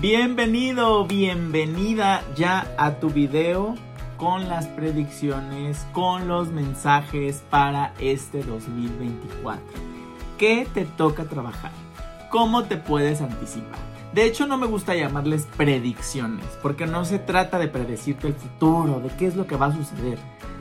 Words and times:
Bienvenido, 0.00 1.08
bienvenida 1.08 2.22
ya 2.36 2.72
a 2.78 3.00
tu 3.00 3.10
video 3.10 3.74
con 4.16 4.48
las 4.48 4.68
predicciones, 4.68 5.88
con 5.92 6.28
los 6.28 6.52
mensajes 6.52 7.42
para 7.50 7.92
este 7.98 8.44
2024. 8.44 9.60
¿Qué 10.38 10.68
te 10.72 10.84
toca 10.84 11.24
trabajar? 11.24 11.72
¿Cómo 12.30 12.62
te 12.62 12.76
puedes 12.76 13.20
anticipar? 13.20 13.80
De 14.12 14.24
hecho, 14.24 14.46
no 14.46 14.56
me 14.56 14.68
gusta 14.68 14.94
llamarles 14.94 15.48
predicciones, 15.56 16.46
porque 16.62 16.86
no 16.86 17.04
se 17.04 17.18
trata 17.18 17.58
de 17.58 17.66
predecirte 17.66 18.28
el 18.28 18.34
futuro, 18.34 19.00
de 19.00 19.08
qué 19.16 19.26
es 19.26 19.34
lo 19.34 19.48
que 19.48 19.56
va 19.56 19.66
a 19.66 19.76
suceder. 19.76 20.20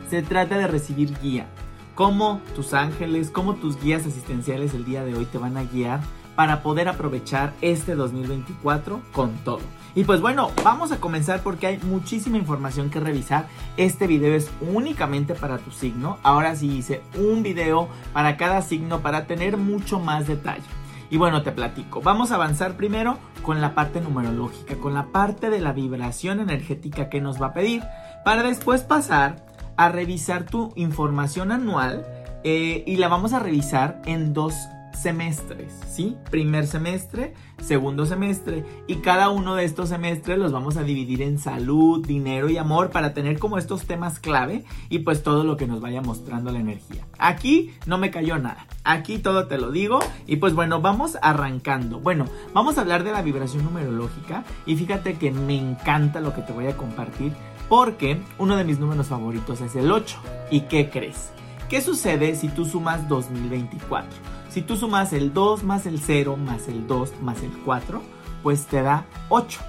Se 0.09 0.23
trata 0.23 0.57
de 0.57 0.65
recibir 0.65 1.15
guía. 1.21 1.45
Cómo 1.93 2.41
tus 2.55 2.73
ángeles, 2.73 3.29
cómo 3.29 3.53
tus 3.53 3.79
guías 3.79 4.03
asistenciales 4.03 4.73
el 4.73 4.83
día 4.83 5.03
de 5.03 5.13
hoy 5.13 5.25
te 5.25 5.37
van 5.37 5.57
a 5.57 5.63
guiar 5.63 5.99
para 6.37 6.61
poder 6.61 6.87
aprovechar 6.87 7.51
este 7.61 7.95
2024 7.95 9.01
con 9.11 9.33
todo. 9.37 9.61
Y 9.95 10.03
pues 10.03 10.21
bueno, 10.21 10.51
vamos 10.63 10.91
a 10.91 10.99
comenzar 10.99 11.41
porque 11.41 11.65
hay 11.65 11.79
muchísima 11.79 12.37
información 12.37 12.91
que 12.91 12.99
revisar. 12.99 13.47
Este 13.75 14.05
video 14.05 14.35
es 14.35 14.51
únicamente 14.61 15.33
para 15.33 15.57
tu 15.57 15.71
signo. 15.71 16.19
Ahora 16.21 16.55
sí 16.55 16.77
hice 16.77 17.01
un 17.17 17.41
video 17.41 17.89
para 18.13 18.37
cada 18.37 18.61
signo 18.61 18.99
para 18.99 19.25
tener 19.25 19.57
mucho 19.57 19.99
más 19.99 20.27
detalle. 20.27 20.61
Y 21.09 21.17
bueno, 21.17 21.41
te 21.41 21.51
platico. 21.51 22.01
Vamos 22.01 22.29
a 22.29 22.35
avanzar 22.35 22.77
primero 22.77 23.17
con 23.41 23.59
la 23.59 23.73
parte 23.73 23.99
numerológica, 23.99 24.75
con 24.75 24.93
la 24.93 25.07
parte 25.07 25.49
de 25.49 25.59
la 25.59 25.73
vibración 25.73 26.39
energética 26.39 27.09
que 27.09 27.19
nos 27.19 27.41
va 27.41 27.47
a 27.47 27.53
pedir, 27.53 27.81
para 28.23 28.43
después 28.43 28.83
pasar 28.83 29.43
a 29.75 29.89
revisar 29.89 30.43
tu 30.43 30.71
información 30.75 31.51
anual 31.51 32.05
eh, 32.43 32.83
y 32.85 32.97
la 32.97 33.07
vamos 33.07 33.33
a 33.33 33.39
revisar 33.39 33.99
en 34.05 34.33
dos 34.33 34.53
semestres, 35.01 35.71
¿sí? 35.87 36.17
Primer 36.31 36.65
semestre, 36.67 37.33
segundo 37.61 38.05
semestre 38.05 38.65
y 38.87 38.95
cada 38.95 39.29
uno 39.29 39.55
de 39.55 39.63
estos 39.63 39.89
semestres 39.89 40.37
los 40.37 40.51
vamos 40.51 40.77
a 40.77 40.83
dividir 40.83 41.21
en 41.21 41.37
salud, 41.37 42.05
dinero 42.05 42.49
y 42.49 42.57
amor 42.57 42.89
para 42.89 43.13
tener 43.13 43.39
como 43.39 43.57
estos 43.57 43.85
temas 43.85 44.19
clave 44.19 44.63
y 44.89 44.99
pues 44.99 45.23
todo 45.23 45.43
lo 45.43 45.55
que 45.55 45.67
nos 45.67 45.81
vaya 45.81 46.01
mostrando 46.01 46.51
la 46.51 46.59
energía. 46.59 47.05
Aquí 47.19 47.73
no 47.85 47.97
me 47.97 48.11
cayó 48.11 48.37
nada, 48.37 48.67
aquí 48.83 49.19
todo 49.19 49.47
te 49.47 49.57
lo 49.57 49.71
digo 49.71 49.99
y 50.25 50.37
pues 50.37 50.53
bueno, 50.53 50.81
vamos 50.81 51.17
arrancando. 51.21 51.99
Bueno, 51.99 52.25
vamos 52.53 52.77
a 52.77 52.81
hablar 52.81 53.03
de 53.03 53.11
la 53.11 53.21
vibración 53.21 53.63
numerológica 53.63 54.43
y 54.65 54.75
fíjate 54.75 55.15
que 55.17 55.31
me 55.31 55.57
encanta 55.57 56.21
lo 56.21 56.33
que 56.33 56.41
te 56.41 56.53
voy 56.53 56.67
a 56.67 56.77
compartir 56.77 57.33
porque 57.69 58.19
uno 58.39 58.55
de 58.55 58.63
mis 58.63 58.79
números 58.79 59.07
favoritos 59.07 59.61
es 59.61 59.75
el 59.75 59.91
8. 59.91 60.17
¿Y 60.49 60.61
qué 60.61 60.89
crees? 60.89 61.31
¿Qué 61.69 61.81
sucede 61.81 62.35
si 62.35 62.47
tú 62.47 62.65
sumas 62.65 63.09
2024? 63.09 64.07
Si 64.49 64.61
tú 64.61 64.75
sumas 64.75 65.13
el 65.13 65.33
2 65.33 65.63
más 65.63 65.85
el 65.85 65.99
0 65.99 66.37
más 66.37 66.67
el 66.67 66.87
2 66.87 67.21
más 67.21 67.43
el 67.43 67.51
4, 67.65 68.01
pues 68.43 68.65
te 68.65 68.81
da 68.81 69.05
8. 69.29 69.59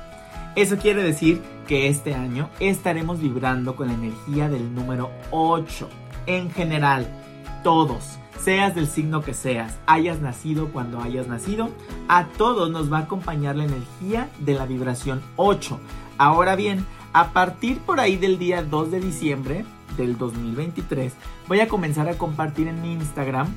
Eso 0.57 0.77
quiere 0.79 1.03
decir 1.03 1.43
que 1.67 1.89
este 1.89 2.15
año 2.15 2.49
estaremos 2.61 3.21
vibrando 3.21 3.77
con 3.77 3.89
la 3.89 3.95
energía 3.95 4.49
del 4.49 4.75
número 4.75 5.11
8. 5.31 5.89
En 6.27 6.51
general, 6.51 7.07
todos, 7.63 8.19
seas 8.41 8.75
del 8.75 8.87
signo 8.87 9.23
que 9.23 9.35
seas, 9.35 9.79
hayas 9.87 10.21
nacido 10.21 10.69
cuando 10.69 11.01
hayas 11.01 11.27
nacido, 11.27 11.71
a 12.09 12.27
todos 12.27 12.71
nos 12.71 12.93
va 12.93 12.99
a 12.99 13.03
acompañar 13.03 13.57
la 13.57 13.65
energía 13.65 14.31
de 14.39 14.55
la 14.55 14.67
vibración 14.67 15.21
8. 15.37 15.79
Ahora 16.17 16.57
bien, 16.57 16.87
a 17.13 17.33
partir 17.33 17.79
por 17.81 18.01
ahí 18.01 18.17
del 18.17 18.39
día 18.39 18.63
2 18.63 18.91
de 18.91 19.01
diciembre 19.01 19.65
del 19.97 20.17
2023, 20.17 21.13
voy 21.47 21.61
a 21.61 21.69
comenzar 21.69 22.09
a 22.09 22.17
compartir 22.17 22.69
en 22.69 22.81
mi 22.81 22.93
Instagram 22.93 23.49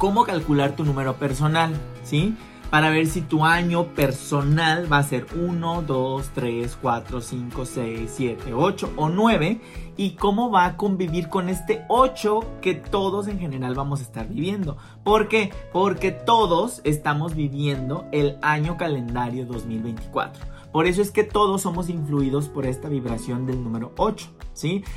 cómo 0.00 0.24
calcular 0.24 0.74
tu 0.76 0.84
número 0.86 1.16
personal, 1.16 1.74
¿sí? 2.04 2.34
Para 2.70 2.88
ver 2.88 3.06
si 3.06 3.20
tu 3.20 3.44
año 3.44 3.88
personal 3.88 4.90
va 4.90 4.96
a 4.96 5.02
ser 5.02 5.26
1, 5.36 5.82
2, 5.82 6.30
3, 6.34 6.78
4, 6.80 7.20
5, 7.20 7.66
6, 7.66 8.10
7, 8.10 8.54
8 8.54 8.92
o 8.96 9.10
9 9.10 9.60
y 9.98 10.12
cómo 10.12 10.50
va 10.50 10.64
a 10.64 10.76
convivir 10.78 11.28
con 11.28 11.50
este 11.50 11.84
8 11.88 12.60
que 12.62 12.72
todos 12.72 13.28
en 13.28 13.40
general 13.40 13.74
vamos 13.74 14.00
a 14.00 14.04
estar 14.04 14.26
viviendo. 14.26 14.78
¿Por 15.04 15.28
qué? 15.28 15.52
Porque 15.70 16.12
todos 16.12 16.80
estamos 16.84 17.34
viviendo 17.34 18.06
el 18.10 18.38
año 18.40 18.78
calendario 18.78 19.44
2024. 19.44 20.42
Por 20.72 20.86
eso 20.86 21.02
es 21.02 21.10
que 21.10 21.24
todos 21.24 21.60
somos 21.60 21.90
influidos 21.90 22.48
por 22.48 22.64
esta 22.64 22.88
vibración 22.88 23.44
del 23.44 23.62
número 23.62 23.92
8, 23.98 24.30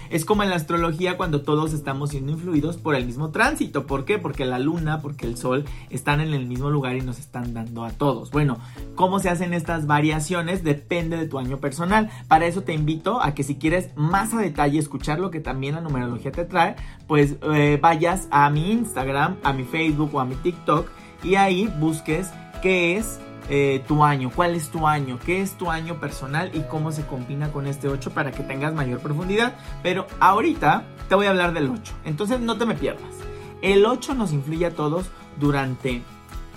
Es 0.10 0.26
como 0.26 0.44
en 0.44 0.50
la 0.50 0.56
astrología 0.56 1.18
cuando 1.18 1.42
todos 1.42 1.74
estamos 1.74 2.12
siendo 2.12 2.32
influidos 2.32 2.78
por 2.78 2.96
el 2.96 3.06
mismo 3.06 3.30
tránsito. 3.30 3.86
¿Por 3.86 4.06
qué? 4.06 4.20
Porque 4.20 4.46
la 4.46 4.60
luna, 4.60 5.02
porque 5.02 5.26
el 5.26 5.38
sol 5.38 5.66
están 5.90 6.22
en 6.22 6.34
el 6.34 6.46
mismo 6.46 6.70
lugar 6.70 6.96
y 6.96 7.02
nos 7.02 7.20
están 7.20 7.54
dando 7.54 7.86
a 7.86 7.92
todos. 7.92 8.32
Bueno, 8.32 8.58
¿cómo 8.96 9.20
se 9.20 9.30
hacen 9.30 9.54
estas 9.54 9.88
variaciones? 9.88 10.64
Depende 10.64 11.18
de 11.18 11.28
tu 11.28 11.40
año 11.40 11.58
personal. 11.58 12.10
Para 12.28 12.46
eso 12.46 12.64
te 12.64 12.74
invito 12.74 13.22
a 13.22 13.34
que 13.34 13.44
si 13.44 13.56
quieres 13.56 13.90
más 13.96 14.34
a 14.34 14.40
detalle 14.40 14.80
escuchar 14.80 15.20
lo 15.20 15.32
que 15.32 15.40
también 15.40 15.76
la 15.76 15.82
numerología 15.82 16.32
te 16.32 16.46
trae, 16.46 16.76
pues 17.08 17.36
eh, 17.54 17.80
vayas 17.82 18.28
a 18.32 18.50
mi 18.50 18.72
Instagram, 18.72 19.38
a 19.44 19.54
mi 19.54 19.64
Facebook 19.64 20.14
o 20.14 20.20
a 20.20 20.26
mi 20.26 20.36
TikTok 20.36 20.90
y 21.24 21.36
ahí 21.36 21.72
busques 21.80 22.30
qué 22.62 22.98
es 22.98 23.20
eh, 23.50 23.84
tu 23.88 24.04
año, 24.04 24.32
cuál 24.34 24.56
es 24.56 24.70
tu 24.70 24.88
año, 24.88 25.20
qué 25.26 25.42
es 25.42 25.58
tu 25.58 25.70
año 25.70 26.00
personal 26.00 26.52
y 26.54 26.62
cómo 26.62 26.92
se 26.92 27.06
combina 27.06 27.52
con 27.52 27.68
este 27.68 27.88
8 27.88 28.12
para 28.12 28.32
que 28.32 28.44
tengas 28.44 28.74
mayor 28.74 29.00
profundidad. 29.00 29.56
Pero 29.82 30.08
ahorita 30.20 30.86
te 31.10 31.16
voy 31.16 31.26
a 31.26 31.32
hablar 31.32 31.54
del 31.54 31.70
8, 31.70 31.94
entonces 32.06 32.40
no 32.40 32.58
te 32.58 32.66
me 32.66 32.76
pierdas. 32.76 33.14
El 33.62 33.86
8 33.86 34.16
nos 34.16 34.34
influye 34.34 34.66
a 34.66 34.72
todos 34.72 35.06
durante 35.40 36.02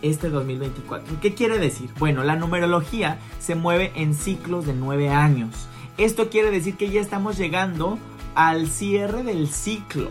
este 0.02 0.28
2024. 0.28 1.20
¿Qué 1.20 1.34
quiere 1.34 1.58
decir? 1.58 1.91
Bueno, 1.98 2.24
la 2.24 2.36
numerología 2.36 3.18
se 3.38 3.54
mueve 3.54 3.92
en 3.94 4.14
ciclos 4.14 4.66
de 4.66 4.74
9 4.74 5.10
años. 5.10 5.68
Esto 5.98 6.28
quiere 6.28 6.50
decir 6.50 6.76
que 6.76 6.91
ya 6.91 7.00
estamos 7.00 7.38
llegando 7.38 7.98
al 8.34 8.68
cierre 8.68 9.22
del 9.22 9.48
ciclo. 9.48 10.10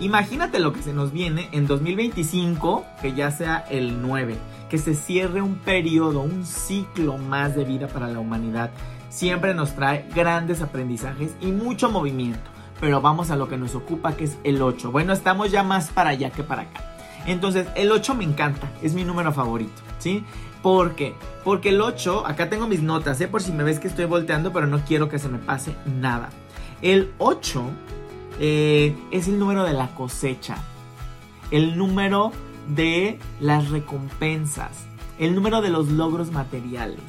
Imagínate 0.00 0.58
lo 0.58 0.72
que 0.72 0.82
se 0.82 0.92
nos 0.92 1.12
viene 1.12 1.48
en 1.52 1.66
2025, 1.66 2.84
que 3.02 3.14
ya 3.14 3.30
sea 3.30 3.64
el 3.68 4.00
9 4.00 4.36
que 4.68 4.78
se 4.78 4.94
cierre 4.94 5.42
un 5.42 5.56
periodo, 5.56 6.20
un 6.20 6.44
ciclo 6.44 7.16
más 7.16 7.56
de 7.56 7.64
vida 7.64 7.88
para 7.88 8.08
la 8.08 8.20
humanidad. 8.20 8.70
Siempre 9.08 9.54
nos 9.54 9.74
trae 9.74 10.06
grandes 10.14 10.60
aprendizajes 10.60 11.34
y 11.40 11.46
mucho 11.46 11.90
movimiento. 11.90 12.50
Pero 12.80 13.00
vamos 13.00 13.30
a 13.30 13.36
lo 13.36 13.48
que 13.48 13.56
nos 13.56 13.74
ocupa, 13.74 14.12
que 14.12 14.24
es 14.24 14.38
el 14.44 14.62
8. 14.62 14.92
Bueno, 14.92 15.12
estamos 15.12 15.50
ya 15.50 15.62
más 15.62 15.88
para 15.90 16.10
allá 16.10 16.30
que 16.30 16.44
para 16.44 16.62
acá. 16.62 16.94
Entonces, 17.26 17.66
el 17.74 17.90
8 17.90 18.14
me 18.14 18.24
encanta, 18.24 18.70
es 18.82 18.94
mi 18.94 19.04
número 19.04 19.32
favorito, 19.32 19.82
¿sí? 19.98 20.24
¿Por 20.62 20.94
qué? 20.94 21.14
Porque 21.44 21.70
el 21.70 21.80
8, 21.80 22.26
acá 22.26 22.48
tengo 22.48 22.66
mis 22.66 22.82
notas, 22.82 23.20
¿eh? 23.20 23.28
por 23.28 23.42
si 23.42 23.52
me 23.52 23.64
ves 23.64 23.80
que 23.80 23.88
estoy 23.88 24.06
volteando, 24.06 24.52
pero 24.52 24.66
no 24.66 24.80
quiero 24.80 25.08
que 25.08 25.18
se 25.18 25.28
me 25.28 25.38
pase 25.38 25.74
nada. 25.84 26.30
El 26.80 27.12
8 27.18 27.64
eh, 28.38 28.96
es 29.10 29.28
el 29.28 29.38
número 29.38 29.64
de 29.64 29.72
la 29.72 29.94
cosecha, 29.94 30.56
el 31.50 31.76
número 31.76 32.32
de 32.68 33.18
las 33.40 33.70
recompensas, 33.70 34.86
el 35.18 35.34
número 35.34 35.62
de 35.62 35.70
los 35.70 35.88
logros 35.88 36.30
materiales 36.30 37.02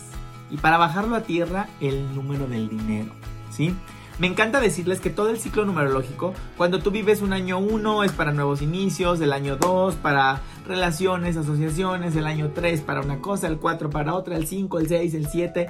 y 0.50 0.58
para 0.58 0.78
bajarlo 0.78 1.16
a 1.16 1.22
tierra 1.22 1.68
el 1.80 2.16
número 2.16 2.48
del 2.48 2.70
dinero, 2.70 3.12
¿sí? 3.52 3.76
Me 4.18 4.28
encanta 4.28 4.60
decirles 4.60 5.00
que 5.00 5.10
todo 5.10 5.30
el 5.30 5.40
ciclo 5.40 5.64
numerológico, 5.64 6.34
cuando 6.58 6.80
tú 6.80 6.92
vives 6.92 7.22
un 7.22 7.32
año 7.32 7.58
1 7.58 8.04
es 8.04 8.12
para 8.12 8.34
nuevos 8.34 8.62
inicios, 8.62 9.22
el 9.22 9.32
año 9.32 9.56
2 9.56 9.96
para 9.96 10.42
relaciones, 10.68 11.38
asociaciones, 11.38 12.18
el 12.18 12.28
año 12.28 12.52
3 12.54 12.82
para 12.82 13.00
una 13.00 13.20
cosa, 13.20 13.48
el 13.48 13.60
4 13.60 13.90
para 13.90 14.16
otra, 14.16 14.36
el 14.36 14.46
5, 14.46 14.80
el 14.80 14.88
6, 14.90 15.14
el 15.14 15.28
7 15.28 15.68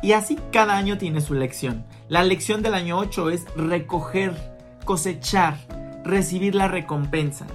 y 0.00 0.12
así 0.12 0.38
cada 0.52 0.76
año 0.76 0.96
tiene 0.96 1.20
su 1.20 1.34
lección. 1.34 1.84
La 2.08 2.22
lección 2.22 2.62
del 2.62 2.74
año 2.74 2.98
8 2.98 3.30
es 3.30 3.46
recoger, 3.56 4.47
cosechar, 4.88 5.58
recibir 6.02 6.54
la 6.54 6.66
recompensa 6.66 7.46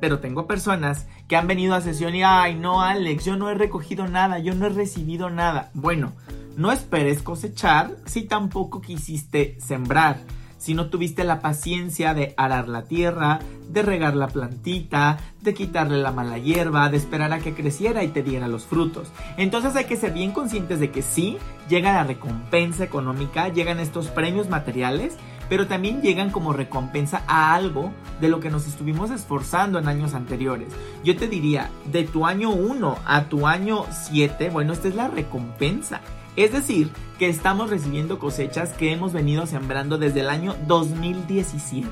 pero 0.00 0.20
tengo 0.20 0.46
personas 0.46 1.06
que 1.26 1.36
han 1.36 1.46
venido 1.46 1.74
a 1.74 1.80
sesión 1.80 2.14
y, 2.14 2.22
ay, 2.22 2.54
no, 2.54 2.82
Alex, 2.82 3.24
yo 3.24 3.36
no 3.36 3.50
he 3.50 3.54
recogido 3.54 4.06
nada, 4.06 4.38
yo 4.38 4.54
no 4.54 4.66
he 4.66 4.70
recibido 4.70 5.30
nada. 5.30 5.70
Bueno, 5.74 6.12
no 6.56 6.72
esperes 6.72 7.22
cosechar 7.22 7.96
si 8.06 8.22
tampoco 8.22 8.80
quisiste 8.80 9.56
sembrar, 9.60 10.20
si 10.56 10.74
no 10.74 10.88
tuviste 10.88 11.24
la 11.24 11.40
paciencia 11.40 12.14
de 12.14 12.34
arar 12.36 12.68
la 12.68 12.84
tierra, 12.84 13.40
de 13.68 13.82
regar 13.82 14.16
la 14.16 14.28
plantita, 14.28 15.18
de 15.40 15.54
quitarle 15.54 15.98
la 15.98 16.12
mala 16.12 16.38
hierba, 16.38 16.88
de 16.88 16.96
esperar 16.96 17.32
a 17.32 17.38
que 17.40 17.54
creciera 17.54 18.02
y 18.02 18.08
te 18.08 18.22
diera 18.22 18.48
los 18.48 18.64
frutos. 18.64 19.08
Entonces 19.36 19.76
hay 19.76 19.84
que 19.84 19.96
ser 19.96 20.12
bien 20.12 20.32
conscientes 20.32 20.80
de 20.80 20.90
que 20.90 21.02
sí, 21.02 21.38
llega 21.68 21.92
la 21.92 22.04
recompensa 22.04 22.84
económica, 22.84 23.48
llegan 23.48 23.78
estos 23.78 24.08
premios 24.08 24.48
materiales, 24.48 25.16
pero 25.48 25.66
también 25.66 26.02
llegan 26.02 26.30
como 26.30 26.52
recompensa 26.52 27.22
a 27.26 27.54
algo 27.54 27.92
de 28.20 28.28
lo 28.28 28.40
que 28.40 28.50
nos 28.50 28.66
estuvimos 28.66 29.10
esforzando 29.10 29.78
en 29.78 29.88
años 29.88 30.14
anteriores. 30.14 30.68
Yo 31.04 31.16
te 31.16 31.28
diría, 31.28 31.70
de 31.86 32.04
tu 32.04 32.26
año 32.26 32.50
1 32.50 32.98
a 33.04 33.24
tu 33.24 33.46
año 33.46 33.84
7, 33.90 34.50
bueno, 34.50 34.72
esta 34.72 34.88
es 34.88 34.94
la 34.94 35.08
recompensa. 35.08 36.00
Es 36.36 36.52
decir, 36.52 36.90
que 37.18 37.28
estamos 37.28 37.70
recibiendo 37.70 38.18
cosechas 38.18 38.72
que 38.72 38.92
hemos 38.92 39.12
venido 39.12 39.46
sembrando 39.46 39.98
desde 39.98 40.20
el 40.20 40.30
año 40.30 40.54
2017. 40.66 41.88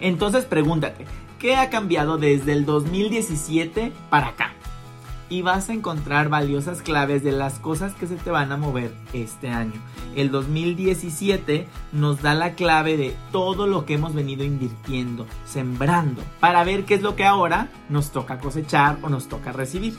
Entonces 0.00 0.44
pregúntate, 0.44 1.04
¿qué 1.38 1.56
ha 1.56 1.70
cambiado 1.70 2.16
desde 2.16 2.52
el 2.52 2.64
2017 2.64 3.92
para 4.08 4.28
acá? 4.28 4.52
Y 5.28 5.42
vas 5.42 5.68
a 5.68 5.72
encontrar 5.72 6.28
valiosas 6.28 6.82
claves 6.82 7.22
de 7.22 7.32
las 7.32 7.58
cosas 7.58 7.94
que 7.94 8.06
se 8.06 8.16
te 8.16 8.30
van 8.30 8.52
a 8.52 8.56
mover 8.56 8.94
este 9.12 9.48
año. 9.48 9.80
El 10.14 10.30
2017 10.30 11.66
nos 11.92 12.22
da 12.22 12.34
la 12.34 12.54
clave 12.54 12.96
de 12.96 13.16
todo 13.32 13.66
lo 13.66 13.84
que 13.84 13.94
hemos 13.94 14.14
venido 14.14 14.44
invirtiendo, 14.44 15.26
sembrando, 15.44 16.22
para 16.40 16.64
ver 16.64 16.84
qué 16.84 16.94
es 16.94 17.02
lo 17.02 17.16
que 17.16 17.24
ahora 17.24 17.68
nos 17.88 18.10
toca 18.10 18.38
cosechar 18.38 18.98
o 19.02 19.08
nos 19.08 19.28
toca 19.28 19.52
recibir. 19.52 19.94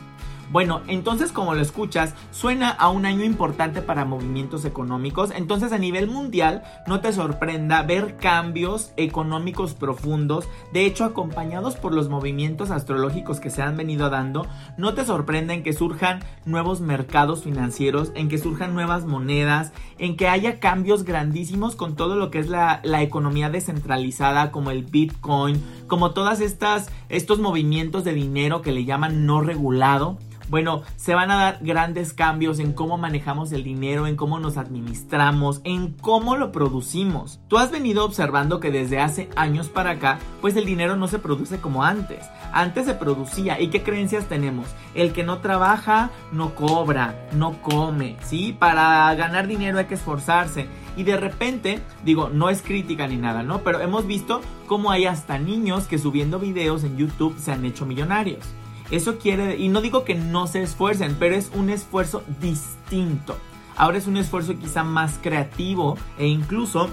Bueno, 0.51 0.81
entonces 0.87 1.31
como 1.31 1.55
lo 1.55 1.61
escuchas, 1.61 2.13
suena 2.31 2.69
a 2.69 2.89
un 2.89 3.05
año 3.05 3.23
importante 3.23 3.81
para 3.81 4.05
movimientos 4.05 4.63
económicos, 4.65 5.31
entonces 5.35 5.71
a 5.71 5.77
nivel 5.77 6.07
mundial 6.07 6.63
no 6.87 6.99
te 7.01 7.11
sorprenda 7.13 7.81
ver 7.83 8.17
cambios 8.17 8.91
económicos 8.95 9.73
profundos, 9.73 10.47
de 10.71 10.85
hecho 10.85 11.03
acompañados 11.03 11.75
por 11.75 11.93
los 11.93 12.09
movimientos 12.09 12.71
astrológicos 12.71 13.39
que 13.39 13.49
se 13.49 13.61
han 13.61 13.75
venido 13.75 14.09
dando, 14.09 14.47
no 14.77 14.93
te 14.93 15.05
sorprenda 15.05 15.53
en 15.53 15.63
que 15.63 15.73
surjan 15.73 16.19
nuevos 16.45 16.79
mercados 16.79 17.43
financieros, 17.43 18.11
en 18.15 18.29
que 18.29 18.37
surjan 18.37 18.73
nuevas 18.73 19.05
monedas, 19.05 19.71
en 19.97 20.15
que 20.15 20.27
haya 20.27 20.59
cambios 20.59 21.03
grandísimos 21.03 21.75
con 21.75 21.95
todo 21.95 22.15
lo 22.15 22.29
que 22.29 22.39
es 22.39 22.49
la, 22.49 22.81
la 22.83 23.01
economía 23.01 23.49
descentralizada 23.49 24.51
como 24.51 24.71
el 24.71 24.83
Bitcoin, 24.83 25.61
como 25.87 26.11
todas 26.11 26.39
estas 26.41 26.89
estos 27.09 27.39
movimientos 27.39 28.03
de 28.03 28.13
dinero 28.13 28.61
que 28.61 28.71
le 28.71 28.85
llaman 28.85 29.25
no 29.25 29.41
regulado. 29.41 30.17
Bueno, 30.47 30.83
se 30.95 31.15
van 31.15 31.31
a 31.31 31.37
dar 31.37 31.59
grandes 31.61 32.13
cambios 32.13 32.59
en 32.59 32.73
cómo 32.73 32.97
manejamos 32.97 33.51
el 33.51 33.63
dinero, 33.63 34.05
en 34.05 34.15
cómo 34.15 34.39
nos 34.39 34.57
administramos, 34.57 35.61
en 35.63 35.93
cómo 35.93 36.35
lo 36.35 36.51
producimos. 36.51 37.39
Tú 37.47 37.57
has 37.57 37.71
venido 37.71 38.05
observando 38.05 38.59
que 38.59 38.69
desde 38.69 38.99
hace 38.99 39.29
años 39.35 39.69
para 39.69 39.91
acá, 39.91 40.19
pues 40.41 40.55
el 40.55 40.65
dinero 40.65 40.95
no 40.95 41.07
se 41.07 41.17
produce 41.17 41.59
como 41.59 41.83
antes. 41.83 42.25
Antes 42.53 42.85
se 42.85 42.93
producía. 42.93 43.59
¿Y 43.59 43.69
qué 43.69 43.81
creencias 43.81 44.25
tenemos? 44.25 44.67
El 44.93 45.13
que 45.13 45.23
no 45.23 45.39
trabaja, 45.39 46.11
no 46.31 46.53
cobra, 46.53 47.27
no 47.33 47.61
come, 47.61 48.15
¿sí? 48.23 48.55
Para 48.57 49.13
ganar 49.15 49.47
dinero 49.47 49.79
hay 49.79 49.85
que 49.85 49.95
esforzarse. 49.95 50.67
Y 50.95 51.03
de 51.03 51.17
repente, 51.17 51.81
digo, 52.03 52.29
no 52.29 52.49
es 52.49 52.61
crítica 52.61 53.07
ni 53.07 53.17
nada, 53.17 53.41
¿no? 53.41 53.59
Pero 53.61 53.81
hemos 53.81 54.05
visto 54.05 54.41
cómo 54.67 54.91
hay 54.91 55.05
hasta 55.05 55.39
niños 55.39 55.85
que 55.87 55.97
subiendo 55.97 56.39
videos 56.39 56.83
en 56.83 56.97
YouTube 56.97 57.37
se 57.39 57.51
han 57.51 57.65
hecho 57.65 57.85
millonarios. 57.85 58.45
Eso 58.91 59.17
quiere, 59.17 59.57
y 59.57 59.69
no 59.69 59.81
digo 59.81 60.03
que 60.03 60.15
no 60.15 60.47
se 60.47 60.61
esfuercen, 60.61 61.15
pero 61.19 61.35
es 61.35 61.51
un 61.53 61.69
esfuerzo 61.69 62.23
distinto. 62.39 63.37
Ahora 63.77 63.97
es 63.97 64.07
un 64.07 64.17
esfuerzo 64.17 64.57
quizá 64.57 64.83
más 64.83 65.19
creativo 65.21 65.97
e 66.17 66.27
incluso 66.27 66.89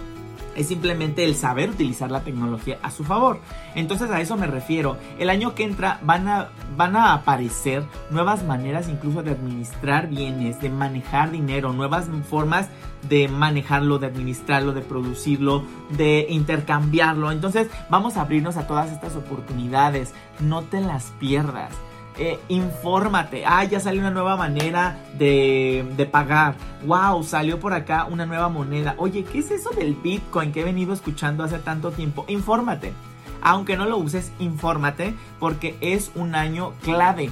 es 0.57 0.69
simplemente 0.69 1.25
el 1.25 1.35
saber 1.35 1.71
utilizar 1.71 2.11
la 2.11 2.23
tecnología 2.23 2.79
a 2.83 2.91
su 2.91 3.05
favor. 3.05 3.41
Entonces 3.75 4.11
a 4.11 4.21
eso 4.21 4.37
me 4.37 4.47
refiero. 4.47 4.97
El 5.19 5.31
año 5.31 5.55
que 5.55 5.65
entra 5.65 6.01
van 6.03 6.29
a, 6.29 6.49
van 6.77 6.97
a 6.97 7.15
aparecer 7.15 7.85
nuevas 8.11 8.45
maneras 8.45 8.89
incluso 8.89 9.23
de 9.23 9.33
administrar 9.33 10.09
bienes, 10.09 10.61
de 10.61 10.71
manejar 10.71 11.31
dinero, 11.31 11.73
nuevas 11.73 12.07
formas 12.29 12.69
de 13.09 13.29
manejarlo, 13.29 13.99
de 13.99 14.07
administrarlo, 14.07 14.73
de 14.73 14.83
producirlo, 14.83 15.65
de 15.91 16.27
intercambiarlo. 16.29 17.33
Entonces 17.33 17.69
vamos 17.91 18.17
a 18.17 18.23
abrirnos 18.23 18.57
a 18.57 18.67
todas 18.67 18.93
estas 18.93 19.17
oportunidades. 19.17 20.15
No 20.41 20.63
te 20.63 20.81
las 20.81 21.13
pierdas. 21.19 21.73
Eh, 22.19 22.39
infórmate. 22.49 23.45
Ah, 23.47 23.65
ya 23.65 23.81
salió 23.81 24.01
una 24.01 24.11
nueva 24.11 24.37
manera 24.37 24.99
de, 25.19 25.87
de, 25.97 26.07
pagar. 26.07 26.57
Wow, 26.87 27.23
salió 27.23 27.59
por 27.59 27.73
acá 27.73 28.05
una 28.05 28.27
nueva 28.27 28.49
moneda. 28.49 28.95
Oye, 28.99 29.25
¿qué 29.25 29.39
es 29.39 29.51
eso 29.51 29.71
del 29.71 29.95
Bitcoin 29.95 30.53
que 30.53 30.61
he 30.61 30.65
venido 30.65 30.93
escuchando 30.93 31.43
hace 31.43 31.59
tanto 31.59 31.91
tiempo? 31.91 32.25
Infórmate. 32.29 32.93
Aunque 33.41 33.77
no 33.77 33.87
lo 33.87 33.97
uses, 33.97 34.31
infórmate 34.39 35.15
porque 35.41 35.77
es 35.81 36.13
un 36.15 36.35
año 36.35 36.75
clave 36.83 37.31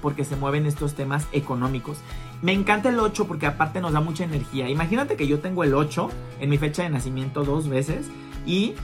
porque 0.00 0.24
se 0.24 0.36
mueven 0.36 0.66
estos 0.66 0.94
temas 0.94 1.26
económicos. 1.32 1.98
Me 2.42 2.52
encanta 2.52 2.88
el 2.88 3.00
8 3.00 3.26
porque 3.26 3.46
aparte 3.46 3.80
nos 3.80 3.92
da 3.92 4.00
mucha 4.00 4.24
energía. 4.24 4.68
Imagínate 4.68 5.16
que 5.16 5.26
yo 5.26 5.40
tengo 5.40 5.64
el 5.64 5.74
8 5.74 6.08
en 6.40 6.50
mi 6.50 6.58
fecha 6.58 6.84
de 6.84 6.90
nacimiento 6.90 7.44
dos 7.44 7.68
veces 7.68 8.08
y 8.46 8.74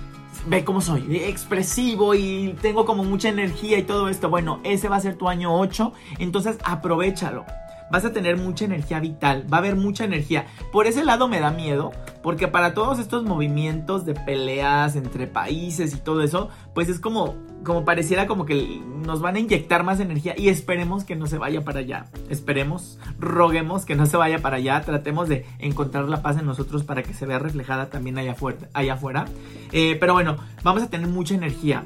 ve 0.47 0.65
cómo 0.65 0.81
soy, 0.81 1.17
expresivo 1.17 2.15
y 2.15 2.57
tengo 2.61 2.85
como 2.85 3.05
mucha 3.05 3.29
energía 3.29 3.79
y 3.79 3.83
todo 3.83 4.09
esto. 4.09 4.29
Bueno, 4.29 4.61
ese 4.65 4.89
va 4.89 4.97
a 4.97 5.01
ser 5.01 5.17
tu 5.17 5.29
año 5.29 5.59
8, 5.59 5.93
entonces 6.19 6.59
aprovechalo. 6.65 7.45
Vas 7.91 8.05
a 8.05 8.13
tener 8.13 8.37
mucha 8.37 8.65
energía 8.65 8.99
vital, 8.99 9.47
va 9.53 9.59
a 9.59 9.61
haber 9.61 9.77
mucha 9.77 10.05
energía. 10.05 10.47
Por 10.73 10.87
ese 10.87 11.05
lado 11.05 11.29
me 11.29 11.41
da 11.41 11.51
miedo, 11.51 11.93
porque 12.23 12.49
para 12.49 12.75
todos 12.75 12.99
estos 12.99 13.25
movimientos 13.25 14.05
de 14.05 14.15
peleas 14.15 14.97
entre 14.97 15.27
países 15.27 15.95
y 15.95 15.99
todo 15.99 16.23
eso, 16.23 16.49
pues 16.73 16.89
es 16.89 16.99
como 16.99 17.35
como 17.65 17.85
pareciera 17.85 18.27
como 18.27 18.47
que 18.47 18.81
nos 19.05 19.21
van 19.21 19.37
a 19.37 19.41
inyectar 19.41 19.83
más 19.83 20.01
energía 20.01 20.35
y 20.37 20.49
esperemos 20.49 21.05
que 21.05 21.17
no 21.17 21.27
se 21.27 21.39
vaya 21.39 21.65
para 21.65 21.81
allá. 21.81 22.07
Esperemos, 22.29 22.99
roguemos 23.19 23.85
que 23.85 23.97
no 23.97 24.07
se 24.07 24.17
vaya 24.17 24.39
para 24.41 24.57
allá. 24.57 24.81
Tratemos 24.83 25.29
de 25.29 25.47
encontrar 25.59 26.05
la 26.05 26.23
paz 26.23 26.39
en 26.39 26.47
nosotros 26.47 26.85
para 26.85 27.03
que 27.03 27.15
se 27.15 27.27
vea 27.27 27.39
reflejada 27.39 27.91
también 27.91 28.19
allá 28.19 28.33
afuera. 28.33 28.69
Allá 28.73 28.95
afuera. 28.95 29.25
Eh, 29.73 29.97
pero 29.99 30.13
bueno, 30.13 30.37
vamos 30.63 30.83
a 30.83 30.91
tener 30.91 31.09
mucha 31.09 31.35
energía. 31.35 31.85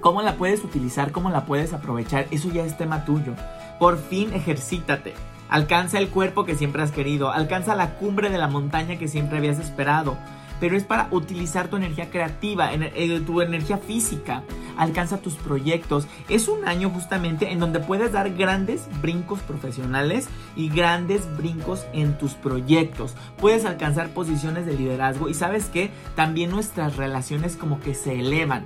¿Cómo 0.00 0.22
la 0.22 0.36
puedes 0.36 0.64
utilizar? 0.64 1.12
¿Cómo 1.12 1.30
la 1.30 1.44
puedes 1.44 1.72
aprovechar? 1.72 2.26
Eso 2.30 2.50
ya 2.50 2.64
es 2.64 2.78
tema 2.78 3.04
tuyo. 3.04 3.34
Por 3.78 3.98
fin 3.98 4.32
ejercítate. 4.32 5.14
Alcanza 5.48 5.98
el 5.98 6.08
cuerpo 6.08 6.44
que 6.44 6.54
siempre 6.54 6.82
has 6.82 6.92
querido. 6.92 7.30
Alcanza 7.30 7.74
la 7.74 7.96
cumbre 7.96 8.30
de 8.30 8.38
la 8.38 8.48
montaña 8.48 8.98
que 8.98 9.08
siempre 9.08 9.38
habías 9.38 9.58
esperado 9.58 10.16
pero 10.60 10.76
es 10.76 10.84
para 10.84 11.08
utilizar 11.10 11.68
tu 11.68 11.76
energía 11.76 12.10
creativa, 12.10 12.72
eh, 12.72 13.22
tu 13.26 13.40
energía 13.40 13.78
física. 13.78 14.42
Alcanza 14.80 15.18
tus 15.18 15.34
proyectos. 15.34 16.08
Es 16.30 16.48
un 16.48 16.66
año 16.66 16.88
justamente 16.88 17.52
en 17.52 17.60
donde 17.60 17.80
puedes 17.80 18.12
dar 18.12 18.30
grandes 18.30 18.88
brincos 19.02 19.40
profesionales 19.40 20.26
y 20.56 20.70
grandes 20.70 21.28
brincos 21.36 21.84
en 21.92 22.16
tus 22.16 22.32
proyectos. 22.32 23.14
Puedes 23.36 23.66
alcanzar 23.66 24.08
posiciones 24.14 24.64
de 24.64 24.78
liderazgo 24.78 25.28
y 25.28 25.34
sabes 25.34 25.66
que 25.66 25.90
también 26.16 26.50
nuestras 26.50 26.96
relaciones 26.96 27.56
como 27.56 27.78
que 27.78 27.94
se 27.94 28.20
elevan. 28.20 28.64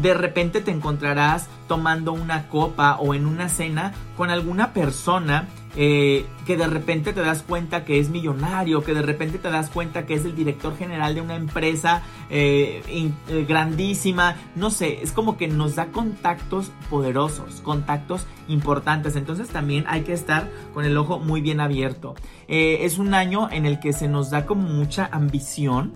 De 0.00 0.14
repente 0.14 0.60
te 0.60 0.70
encontrarás 0.70 1.48
tomando 1.66 2.12
una 2.12 2.46
copa 2.46 2.96
o 3.00 3.14
en 3.14 3.26
una 3.26 3.48
cena 3.48 3.94
con 4.16 4.30
alguna 4.30 4.72
persona 4.72 5.48
eh, 5.76 6.26
que 6.46 6.56
de 6.56 6.66
repente 6.66 7.12
te 7.12 7.20
das 7.20 7.42
cuenta 7.42 7.84
que 7.84 7.98
es 7.98 8.08
millonario, 8.08 8.82
que 8.82 8.94
de 8.94 9.02
repente 9.02 9.38
te 9.38 9.50
das 9.50 9.70
cuenta 9.70 10.06
que 10.06 10.14
es 10.14 10.24
el 10.24 10.34
director 10.34 10.76
general 10.76 11.14
de 11.14 11.20
una 11.20 11.36
empresa 11.36 12.02
eh, 12.30 12.82
eh, 12.88 13.44
grandísima, 13.46 14.36
no 14.56 14.70
sé, 14.70 15.02
es 15.02 15.12
como 15.12 15.36
que 15.36 15.46
nos 15.48 15.76
da 15.76 15.86
contactos 15.86 16.72
poderosos, 16.90 17.60
contactos 17.60 18.26
importantes, 18.48 19.14
entonces 19.14 19.48
también 19.48 19.84
hay 19.88 20.02
que 20.02 20.14
estar 20.14 20.50
con 20.74 20.84
el 20.84 20.96
ojo 20.96 21.18
muy 21.18 21.40
bien 21.40 21.60
abierto. 21.60 22.14
es 22.48 22.98
un 22.98 23.14
año 23.14 23.48
en 23.50 23.66
el 23.66 23.78
que 23.78 23.92
se 23.92 24.08
nos 24.08 24.30
da 24.30 24.46
como 24.46 24.62
mucha 24.62 25.08
ambición, 25.12 25.92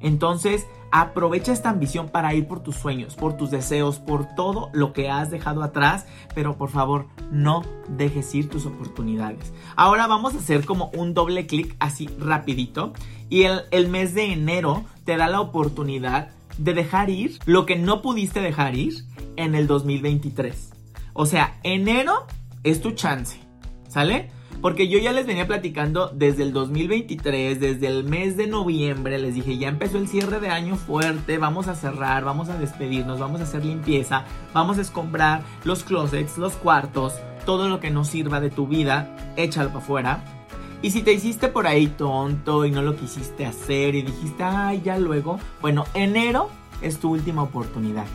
entonces 0.00 0.66
Aprovecha 0.96 1.50
esta 1.50 1.70
ambición 1.70 2.08
para 2.08 2.34
ir 2.34 2.46
por 2.46 2.60
tus 2.60 2.76
sueños, 2.76 3.16
por 3.16 3.36
tus 3.36 3.50
deseos, 3.50 3.98
por 3.98 4.32
todo 4.36 4.70
lo 4.72 4.92
que 4.92 5.10
has 5.10 5.28
dejado 5.28 5.64
atrás, 5.64 6.06
pero 6.36 6.56
por 6.56 6.70
favor 6.70 7.08
no 7.32 7.64
dejes 7.88 8.32
ir 8.32 8.48
tus 8.48 8.64
oportunidades. 8.64 9.52
Ahora 9.74 10.06
vamos 10.06 10.36
a 10.36 10.38
hacer 10.38 10.64
como 10.64 10.92
un 10.94 11.12
doble 11.12 11.48
clic 11.48 11.74
así 11.80 12.06
rapidito 12.20 12.92
y 13.28 13.42
el, 13.42 13.62
el 13.72 13.88
mes 13.88 14.14
de 14.14 14.32
enero 14.32 14.84
te 15.04 15.16
da 15.16 15.26
la 15.26 15.40
oportunidad 15.40 16.28
de 16.58 16.74
dejar 16.74 17.10
ir 17.10 17.40
lo 17.44 17.66
que 17.66 17.74
no 17.74 18.00
pudiste 18.00 18.40
dejar 18.40 18.76
ir 18.76 19.04
en 19.34 19.56
el 19.56 19.66
2023. 19.66 20.74
O 21.12 21.26
sea, 21.26 21.58
enero 21.64 22.28
es 22.62 22.80
tu 22.80 22.92
chance, 22.92 23.40
¿sale? 23.88 24.30
Porque 24.64 24.88
yo 24.88 24.98
ya 24.98 25.12
les 25.12 25.26
venía 25.26 25.46
platicando 25.46 26.08
desde 26.08 26.42
el 26.42 26.54
2023, 26.54 27.60
desde 27.60 27.86
el 27.86 28.02
mes 28.02 28.38
de 28.38 28.46
noviembre, 28.46 29.18
les 29.18 29.34
dije, 29.34 29.58
ya 29.58 29.68
empezó 29.68 29.98
el 29.98 30.08
cierre 30.08 30.40
de 30.40 30.48
año 30.48 30.76
fuerte, 30.76 31.36
vamos 31.36 31.68
a 31.68 31.74
cerrar, 31.74 32.24
vamos 32.24 32.48
a 32.48 32.56
despedirnos, 32.56 33.20
vamos 33.20 33.42
a 33.42 33.44
hacer 33.44 33.62
limpieza, 33.62 34.24
vamos 34.54 34.78
a 34.78 34.80
escombrar 34.80 35.42
los 35.64 35.84
closets, 35.84 36.38
los 36.38 36.54
cuartos, 36.54 37.12
todo 37.44 37.68
lo 37.68 37.78
que 37.78 37.90
no 37.90 38.04
sirva 38.04 38.40
de 38.40 38.48
tu 38.48 38.66
vida, 38.66 39.14
échalo 39.36 39.68
para 39.68 39.80
afuera. 39.80 40.24
Y 40.80 40.92
si 40.92 41.02
te 41.02 41.12
hiciste 41.12 41.48
por 41.48 41.66
ahí 41.66 41.88
tonto 41.88 42.64
y 42.64 42.70
no 42.70 42.80
lo 42.80 42.96
quisiste 42.96 43.44
hacer 43.44 43.94
y 43.94 44.00
dijiste, 44.00 44.44
ay, 44.44 44.80
ya 44.82 44.98
luego, 44.98 45.38
bueno, 45.60 45.84
enero 45.92 46.48
es 46.80 47.00
tu 47.00 47.10
última 47.10 47.42
oportunidad. 47.42 48.06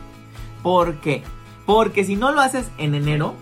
¿Por 0.63 0.99
qué? 0.99 1.21
Porque 1.67 2.03
si 2.03 2.15
no 2.15 2.31
lo 2.31 2.41
haces 2.41 2.71
en 2.79 2.95
enero, 2.95 3.35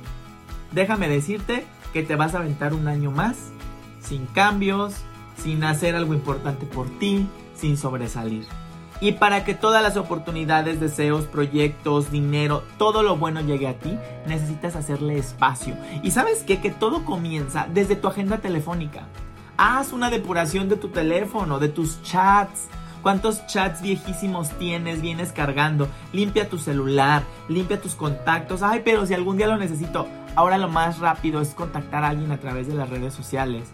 déjame 0.73 1.07
decirte 1.07 1.65
que 1.93 2.03
te 2.03 2.15
vas 2.15 2.35
a 2.35 2.39
aventar 2.39 2.73
un 2.73 2.87
año 2.87 3.11
más 3.11 3.51
sin 3.99 4.25
cambios, 4.27 4.95
sin 5.43 5.63
hacer 5.63 5.95
algo 5.95 6.13
importante 6.13 6.65
por 6.65 6.89
ti, 6.99 7.27
sin 7.55 7.77
sobresalir. 7.77 8.45
Y 8.99 9.11
para 9.13 9.45
que 9.45 9.53
todas 9.53 9.83
las 9.83 9.95
oportunidades, 9.95 10.79
deseos, 10.79 11.25
proyectos, 11.25 12.09
dinero, 12.09 12.63
todo 12.79 13.03
lo 13.03 13.15
bueno 13.15 13.41
llegue 13.41 13.67
a 13.67 13.77
ti, 13.77 13.95
necesitas 14.25 14.75
hacerle 14.75 15.17
espacio. 15.17 15.75
Y 16.01 16.11
sabes 16.11 16.43
qué? 16.43 16.59
Que 16.59 16.71
todo 16.71 17.05
comienza 17.05 17.67
desde 17.71 17.95
tu 17.95 18.07
agenda 18.07 18.39
telefónica. 18.39 19.07
Haz 19.57 19.93
una 19.93 20.09
depuración 20.09 20.67
de 20.67 20.77
tu 20.77 20.89
teléfono, 20.89 21.59
de 21.59 21.69
tus 21.69 22.01
chats. 22.01 22.67
¿Cuántos 23.03 23.45
chats 23.45 23.83
viejísimos 23.83 24.49
tienes, 24.57 25.01
vienes 25.01 25.31
cargando? 25.31 25.87
Limpia 26.11 26.49
tu 26.49 26.57
celular, 26.57 27.23
limpia 27.47 27.79
tus 27.79 27.93
contactos. 27.93 28.63
Ay, 28.63 28.81
pero 28.83 29.05
si 29.05 29.13
algún 29.13 29.37
día 29.37 29.47
lo 29.47 29.57
necesito, 29.57 30.07
ahora 30.37 30.59
lo 30.59 30.69
más 30.69 30.99
rápido 30.99 31.41
es 31.41 31.55
contactar 31.55 32.03
a 32.03 32.09
alguien 32.09 32.31
a 32.31 32.37
través 32.37 32.67
de 32.67 32.75
las 32.75 32.89
redes 32.91 33.11
sociales. 33.11 33.71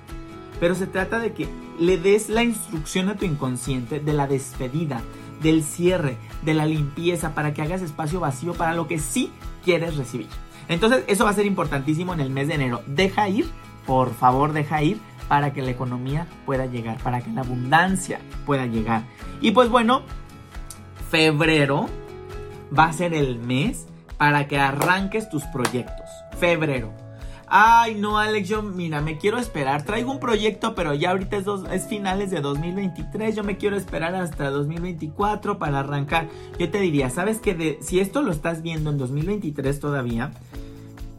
Pero 0.61 0.75
se 0.75 0.87
trata 0.87 1.19
de 1.19 1.33
que 1.33 1.49
le 1.77 1.97
des 1.97 2.29
la 2.29 2.41
instrucción 2.41 3.09
a 3.09 3.15
tu 3.15 3.25
inconsciente 3.25 3.99
de 3.99 4.13
la 4.13 4.27
despedida, 4.27 5.01
del 5.41 5.61
cierre, 5.61 6.15
de 6.41 6.53
la 6.53 6.65
limpieza, 6.65 7.35
para 7.35 7.53
que 7.53 7.61
hagas 7.61 7.81
espacio 7.81 8.21
vacío 8.21 8.53
para 8.53 8.73
lo 8.73 8.87
que 8.87 8.97
sí 8.97 9.29
quieres 9.65 9.97
recibir. 9.97 10.29
Entonces, 10.69 11.03
eso 11.07 11.25
va 11.25 11.31
a 11.31 11.33
ser 11.33 11.45
importantísimo 11.45 12.13
en 12.13 12.21
el 12.21 12.29
mes 12.29 12.47
de 12.47 12.53
enero. 12.53 12.81
Deja 12.87 13.27
ir, 13.27 13.45
por 13.85 14.13
favor, 14.13 14.53
deja 14.53 14.81
ir 14.81 15.01
para 15.27 15.51
que 15.51 15.61
la 15.61 15.71
economía 15.71 16.27
pueda 16.45 16.65
llegar, 16.65 16.97
para 16.99 17.19
que 17.19 17.31
la 17.31 17.41
abundancia 17.41 18.21
pueda 18.45 18.67
llegar. 18.67 19.03
Y 19.41 19.51
pues 19.51 19.67
bueno, 19.67 20.03
febrero 21.11 21.89
va 22.77 22.85
a 22.85 22.93
ser 22.93 23.13
el 23.13 23.37
mes 23.39 23.85
para 24.17 24.47
que 24.47 24.57
arranques 24.57 25.29
tus 25.29 25.43
proyectos. 25.47 26.22
Febrero. 26.43 26.91
Ay, 27.47 27.95
no, 27.95 28.17
Alex, 28.17 28.49
yo, 28.49 28.61
mira, 28.61 28.99
me 28.99 29.17
quiero 29.17 29.37
esperar. 29.37 29.85
Traigo 29.85 30.11
un 30.11 30.19
proyecto, 30.19 30.75
pero 30.75 30.93
ya 30.93 31.11
ahorita 31.11 31.37
es, 31.37 31.45
es 31.71 31.87
finales 31.87 32.31
de 32.31 32.41
2023. 32.41 33.33
Yo 33.33 33.45
me 33.45 33.55
quiero 33.55 33.77
esperar 33.77 34.13
hasta 34.13 34.49
2024 34.49 35.57
para 35.57 35.79
arrancar. 35.79 36.27
Yo 36.59 36.69
te 36.69 36.81
diría, 36.81 37.09
¿sabes 37.09 37.39
que 37.39 37.79
si 37.81 38.01
esto 38.01 38.23
lo 38.23 38.33
estás 38.33 38.61
viendo 38.61 38.89
en 38.89 38.97
2023 38.97 39.79
todavía, 39.79 40.31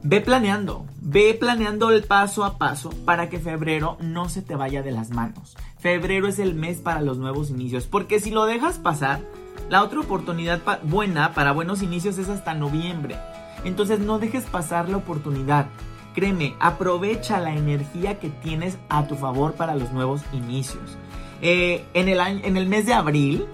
ve 0.02 0.20
planeando, 0.20 0.84
ve 1.00 1.34
planeando 1.40 1.90
el 1.90 2.04
paso 2.04 2.44
a 2.44 2.58
paso 2.58 2.90
para 3.06 3.30
que 3.30 3.38
febrero 3.38 3.96
no 4.00 4.28
se 4.28 4.42
te 4.42 4.56
vaya 4.56 4.82
de 4.82 4.92
las 4.92 5.08
manos. 5.08 5.56
Febrero 5.78 6.28
es 6.28 6.38
el 6.38 6.54
mes 6.54 6.80
para 6.80 7.00
los 7.00 7.16
nuevos 7.16 7.48
inicios, 7.48 7.86
porque 7.86 8.20
si 8.20 8.30
lo 8.30 8.44
dejas 8.44 8.78
pasar, 8.78 9.22
la 9.70 9.82
otra 9.82 10.00
oportunidad 10.00 10.60
buena 10.82 11.32
para 11.32 11.52
buenos 11.52 11.80
inicios 11.80 12.18
es 12.18 12.28
hasta 12.28 12.52
noviembre. 12.52 13.16
Entonces 13.64 14.00
no 14.00 14.18
dejes 14.18 14.44
pasar 14.44 14.88
la 14.88 14.96
oportunidad. 14.96 15.66
Créeme, 16.14 16.54
aprovecha 16.60 17.40
la 17.40 17.54
energía 17.54 18.18
que 18.18 18.30
tienes 18.30 18.78
a 18.88 19.06
tu 19.06 19.16
favor 19.16 19.54
para 19.54 19.74
los 19.74 19.92
nuevos 19.92 20.22
inicios. 20.32 20.96
Eh, 21.42 21.84
en, 21.94 22.08
el 22.08 22.20
año, 22.20 22.40
en 22.44 22.56
el 22.56 22.66
mes 22.66 22.86
de 22.86 22.94
abril 22.94 23.46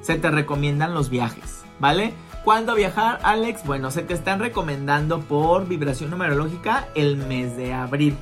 se 0.00 0.16
te 0.16 0.30
recomiendan 0.30 0.94
los 0.94 1.10
viajes, 1.10 1.62
¿vale? 1.78 2.14
¿Cuándo 2.44 2.74
viajar, 2.74 3.18
Alex? 3.22 3.66
Bueno, 3.66 3.90
se 3.90 4.02
te 4.02 4.14
están 4.14 4.40
recomendando 4.40 5.20
por 5.20 5.68
vibración 5.68 6.10
numerológica 6.10 6.88
el 6.94 7.18
mes 7.18 7.54
de 7.56 7.74
abril. 7.74 8.16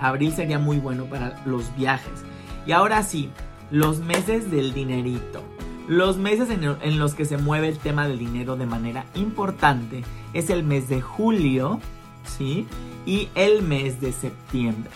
Abril 0.00 0.32
sería 0.32 0.58
muy 0.58 0.78
bueno 0.78 1.04
para 1.04 1.38
los 1.44 1.76
viajes. 1.76 2.24
Y 2.66 2.72
ahora 2.72 3.02
sí, 3.02 3.30
los 3.70 4.00
meses 4.00 4.50
del 4.50 4.72
dinerito. 4.72 5.42
Los 5.86 6.16
meses 6.16 6.48
en, 6.50 6.64
en, 6.64 6.98
los 6.98 7.14
que 7.14 7.26
se 7.26 7.36
mueve 7.36 7.68
el 7.68 7.78
tema 7.78 8.08
del 8.08 8.18
dinero 8.18 8.56
de 8.56 8.66
manera 8.66 9.04
importante 9.14 10.02
es 10.32 10.50
el 10.50 10.64
mes 10.64 10.88
de 10.88 11.00
julio, 11.00 11.80
¿sí? 12.24 12.66
y 13.06 13.28
el 13.34 13.62
mes 13.62 14.00
de 14.00 14.12
septiembre. 14.12 14.90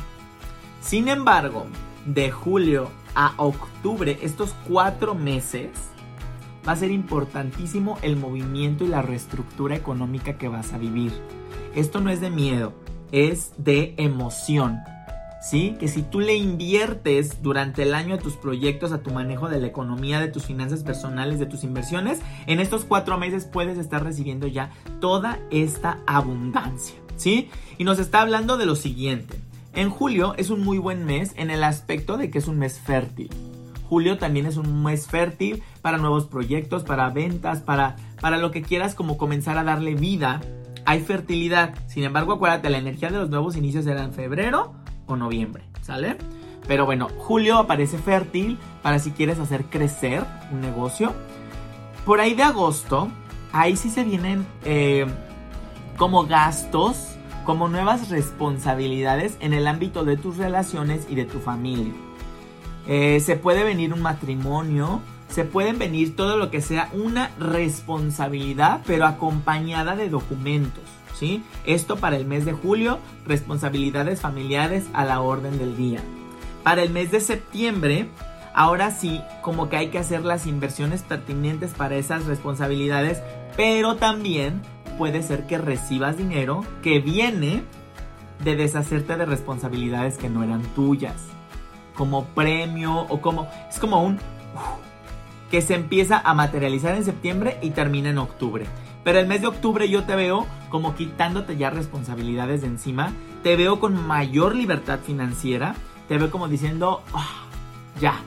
Sin 0.80 1.08
embargo, 1.08 1.66
de 2.04 2.30
julio 2.30 2.90
a 3.14 3.34
octubre, 3.36 4.18
estos 4.22 4.54
cuatro 4.68 5.14
meses, 5.14 5.70
va 6.66 6.72
a 6.72 6.76
ser 6.76 6.90
importantísimo 6.90 7.98
el 8.02 8.16
movimiento 8.16 8.84
y 8.84 8.88
la 8.88 9.02
reestructura 9.02 9.76
económica 9.76 10.38
que 10.38 10.48
vas 10.48 10.72
a 10.72 10.78
vivir. 10.78 11.12
Esto 11.74 12.00
no 12.00 12.10
es 12.10 12.20
de 12.20 12.30
miedo, 12.30 12.74
es 13.12 13.52
de 13.56 13.94
emoción. 13.96 14.78
¿Sí? 15.42 15.76
Que 15.80 15.88
si 15.88 16.02
tú 16.02 16.20
le 16.20 16.36
inviertes 16.36 17.42
durante 17.42 17.82
el 17.82 17.94
año 17.94 18.14
a 18.14 18.18
tus 18.18 18.34
proyectos, 18.34 18.92
a 18.92 19.02
tu 19.02 19.10
manejo 19.10 19.48
de 19.48 19.60
la 19.60 19.66
economía, 19.66 20.20
de 20.20 20.28
tus 20.28 20.44
finanzas 20.44 20.84
personales, 20.84 21.40
de 21.40 21.46
tus 21.46 21.64
inversiones, 21.64 22.20
en 22.46 22.60
estos 22.60 22.84
cuatro 22.84 23.18
meses 23.18 23.44
puedes 23.44 23.76
estar 23.76 24.04
recibiendo 24.04 24.46
ya 24.46 24.70
toda 25.00 25.40
esta 25.50 25.98
abundancia. 26.06 26.94
¿sí? 27.16 27.50
Y 27.76 27.84
nos 27.84 27.98
está 27.98 28.20
hablando 28.20 28.56
de 28.56 28.66
lo 28.66 28.76
siguiente. 28.76 29.36
En 29.74 29.90
julio 29.90 30.34
es 30.36 30.50
un 30.50 30.62
muy 30.62 30.78
buen 30.78 31.04
mes 31.04 31.32
en 31.36 31.50
el 31.50 31.64
aspecto 31.64 32.18
de 32.18 32.30
que 32.30 32.38
es 32.38 32.46
un 32.46 32.58
mes 32.58 32.78
fértil. 32.78 33.30
Julio 33.88 34.18
también 34.18 34.46
es 34.46 34.56
un 34.56 34.82
mes 34.82 35.06
fértil 35.06 35.62
para 35.82 35.98
nuevos 35.98 36.26
proyectos, 36.26 36.82
para 36.82 37.10
ventas, 37.10 37.60
para, 37.60 37.96
para 38.20 38.38
lo 38.38 38.50
que 38.50 38.62
quieras 38.62 38.94
como 38.94 39.18
comenzar 39.18 39.58
a 39.58 39.64
darle 39.64 39.94
vida. 39.94 40.40
Hay 40.84 41.00
fertilidad. 41.00 41.74
Sin 41.88 42.04
embargo, 42.04 42.34
acuérdate, 42.34 42.70
la 42.70 42.78
energía 42.78 43.10
de 43.10 43.18
los 43.18 43.30
nuevos 43.30 43.56
inicios 43.56 43.84
será 43.84 44.02
en 44.04 44.12
febrero 44.12 44.81
o 45.06 45.16
noviembre, 45.16 45.64
¿sale? 45.80 46.16
Pero 46.66 46.86
bueno, 46.86 47.08
julio 47.18 47.58
aparece 47.58 47.98
fértil 47.98 48.58
para 48.82 48.98
si 48.98 49.10
quieres 49.10 49.38
hacer 49.38 49.64
crecer 49.64 50.24
un 50.52 50.60
negocio. 50.60 51.12
Por 52.04 52.20
ahí 52.20 52.34
de 52.34 52.42
agosto, 52.42 53.08
ahí 53.52 53.76
sí 53.76 53.90
se 53.90 54.04
vienen 54.04 54.46
eh, 54.64 55.06
como 55.96 56.26
gastos, 56.26 57.16
como 57.44 57.68
nuevas 57.68 58.08
responsabilidades 58.08 59.36
en 59.40 59.52
el 59.52 59.66
ámbito 59.66 60.04
de 60.04 60.16
tus 60.16 60.36
relaciones 60.36 61.06
y 61.08 61.14
de 61.14 61.24
tu 61.24 61.38
familia. 61.38 61.92
Eh, 62.86 63.20
se 63.20 63.36
puede 63.36 63.64
venir 63.64 63.92
un 63.92 64.02
matrimonio, 64.02 65.00
se 65.32 65.44
pueden 65.44 65.78
venir 65.78 66.14
todo 66.14 66.36
lo 66.36 66.50
que 66.50 66.60
sea 66.60 66.90
una 66.92 67.30
responsabilidad, 67.38 68.82
pero 68.86 69.06
acompañada 69.06 69.96
de 69.96 70.10
documentos. 70.10 70.84
¿sí? 71.14 71.42
Esto 71.64 71.96
para 71.96 72.16
el 72.16 72.26
mes 72.26 72.44
de 72.44 72.52
julio, 72.52 72.98
responsabilidades 73.26 74.20
familiares 74.20 74.84
a 74.92 75.04
la 75.04 75.20
orden 75.20 75.58
del 75.58 75.76
día. 75.76 76.00
Para 76.62 76.82
el 76.82 76.90
mes 76.90 77.10
de 77.10 77.20
septiembre, 77.20 78.08
ahora 78.54 78.90
sí, 78.90 79.22
como 79.40 79.68
que 79.68 79.78
hay 79.78 79.88
que 79.88 79.98
hacer 79.98 80.24
las 80.24 80.46
inversiones 80.46 81.02
pertinentes 81.02 81.72
para 81.72 81.96
esas 81.96 82.26
responsabilidades, 82.26 83.22
pero 83.56 83.96
también 83.96 84.60
puede 84.98 85.22
ser 85.22 85.46
que 85.46 85.58
recibas 85.58 86.18
dinero 86.18 86.64
que 86.82 87.00
viene 87.00 87.64
de 88.44 88.56
deshacerte 88.56 89.16
de 89.16 89.24
responsabilidades 89.24 90.18
que 90.18 90.28
no 90.28 90.44
eran 90.44 90.62
tuyas. 90.74 91.16
Como 91.94 92.26
premio 92.26 93.06
o 93.08 93.20
como... 93.20 93.48
Es 93.70 93.78
como 93.78 94.02
un... 94.02 94.18
que 95.52 95.60
se 95.60 95.74
empieza 95.74 96.18
a 96.24 96.32
materializar 96.32 96.96
en 96.96 97.04
septiembre 97.04 97.58
y 97.60 97.72
termina 97.72 98.08
en 98.08 98.16
octubre. 98.16 98.64
Pero 99.04 99.18
el 99.18 99.26
mes 99.26 99.42
de 99.42 99.48
octubre 99.48 99.86
yo 99.86 100.04
te 100.04 100.16
veo 100.16 100.46
como 100.70 100.94
quitándote 100.94 101.58
ya 101.58 101.68
responsabilidades 101.68 102.62
de 102.62 102.68
encima. 102.68 103.12
Te 103.42 103.54
veo 103.54 103.78
con 103.78 104.06
mayor 104.06 104.54
libertad 104.56 105.00
financiera. 105.04 105.74
Te 106.08 106.16
veo 106.16 106.30
como 106.30 106.48
diciendo, 106.48 107.02
ah, 107.12 107.44
ya, 108.00 108.22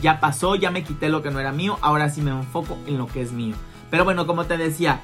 ya 0.00 0.20
pasó, 0.20 0.54
ya 0.54 0.70
me 0.70 0.84
quité 0.84 1.10
lo 1.10 1.22
que 1.22 1.30
no 1.30 1.38
era 1.38 1.52
mío. 1.52 1.76
Ahora 1.82 2.08
sí 2.08 2.22
me 2.22 2.30
enfoco 2.30 2.78
en 2.86 2.96
lo 2.96 3.08
que 3.08 3.20
es 3.20 3.32
mío. 3.32 3.56
Pero 3.90 4.04
bueno, 4.04 4.26
como 4.26 4.46
te 4.46 4.56
decía, 4.56 5.02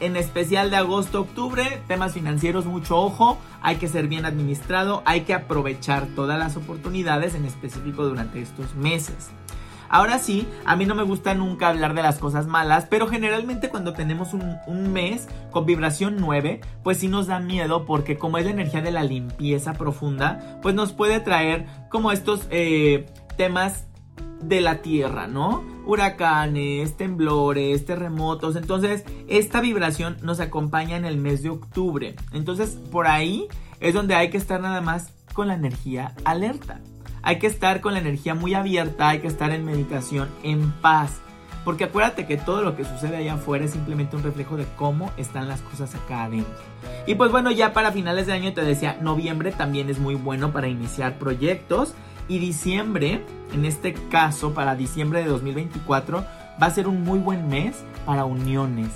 en 0.00 0.16
especial 0.16 0.70
de 0.70 0.76
agosto 0.76 1.20
octubre, 1.20 1.80
temas 1.86 2.14
financieros, 2.14 2.66
mucho 2.66 2.96
ojo, 2.96 3.38
hay 3.62 3.76
que 3.76 3.86
ser 3.86 4.08
bien 4.08 4.24
administrado, 4.24 5.04
hay 5.04 5.20
que 5.20 5.34
aprovechar 5.34 6.08
todas 6.16 6.36
las 6.36 6.56
oportunidades, 6.56 7.36
en 7.36 7.44
específico 7.44 8.04
durante 8.04 8.42
estos 8.42 8.74
meses. 8.74 9.30
Ahora 9.88 10.18
sí, 10.18 10.46
a 10.64 10.76
mí 10.76 10.86
no 10.86 10.94
me 10.94 11.02
gusta 11.02 11.34
nunca 11.34 11.68
hablar 11.68 11.94
de 11.94 12.02
las 12.02 12.18
cosas 12.18 12.46
malas, 12.46 12.86
pero 12.88 13.08
generalmente 13.08 13.68
cuando 13.68 13.92
tenemos 13.92 14.34
un, 14.34 14.92
mes 14.92 15.28
con 15.50 15.66
vibración 15.66 16.16
9, 16.18 16.60
pues 16.82 16.98
sí 16.98 17.08
nos 17.08 17.26
da 17.26 17.40
miedo 17.40 17.84
porque 17.84 18.16
como 18.16 18.38
es 18.38 18.44
la 18.44 18.52
energía 18.52 18.80
de 18.82 18.90
la 18.90 19.02
limpieza 19.02 19.74
profunda, 19.74 20.58
pues 20.62 20.74
nos 20.74 20.92
puede 20.92 21.20
traer 21.20 21.66
como 21.90 22.12
estos 22.12 22.46
eh, 22.50 23.06
temas 23.36 23.86
de 24.40 24.60
la 24.60 24.82
tierra, 24.82 25.26
¿no? 25.26 25.64
Huracanes, 25.86 26.96
temblores, 26.96 27.84
terremotos. 27.84 28.56
Entonces, 28.56 29.04
esta 29.28 29.60
vibración 29.60 30.16
nos 30.22 30.40
acompaña 30.40 30.96
en 30.96 31.04
el 31.04 31.16
mes 31.16 31.42
de 31.42 31.50
octubre. 31.50 32.14
Entonces, 32.32 32.78
por 32.90 33.06
ahí 33.06 33.48
es 33.80 33.94
donde 33.94 34.14
hay 34.14 34.30
que 34.30 34.36
estar 34.36 34.60
nada 34.60 34.80
más 34.80 35.12
con 35.32 35.48
la 35.48 35.54
energía 35.54 36.14
alerta. 36.24 36.80
Hay 37.26 37.40
que 37.40 37.48
estar 37.48 37.80
con 37.80 37.94
la 37.94 37.98
energía 37.98 38.36
muy 38.36 38.54
abierta, 38.54 39.08
hay 39.08 39.18
que 39.18 39.26
estar 39.26 39.50
en 39.50 39.64
meditación, 39.64 40.28
en 40.44 40.70
paz. 40.70 41.10
Porque 41.64 41.82
acuérdate 41.82 42.24
que 42.24 42.36
todo 42.36 42.62
lo 42.62 42.76
que 42.76 42.84
sucede 42.84 43.16
allá 43.16 43.34
afuera 43.34 43.64
es 43.64 43.72
simplemente 43.72 44.14
un 44.14 44.22
reflejo 44.22 44.56
de 44.56 44.64
cómo 44.76 45.10
están 45.16 45.48
las 45.48 45.60
cosas 45.60 45.92
acá 45.96 46.22
adentro. 46.22 46.54
Y 47.04 47.16
pues 47.16 47.32
bueno, 47.32 47.50
ya 47.50 47.72
para 47.72 47.90
finales 47.90 48.28
de 48.28 48.32
año 48.32 48.52
te 48.52 48.62
decía, 48.62 48.98
noviembre 49.00 49.50
también 49.50 49.90
es 49.90 49.98
muy 49.98 50.14
bueno 50.14 50.52
para 50.52 50.68
iniciar 50.68 51.18
proyectos. 51.18 51.94
Y 52.28 52.38
diciembre, 52.38 53.24
en 53.52 53.64
este 53.64 53.94
caso 54.08 54.54
para 54.54 54.76
diciembre 54.76 55.24
de 55.24 55.28
2024, 55.28 56.24
va 56.62 56.66
a 56.68 56.70
ser 56.70 56.86
un 56.86 57.02
muy 57.02 57.18
buen 57.18 57.48
mes 57.48 57.74
para 58.04 58.24
uniones, 58.24 58.92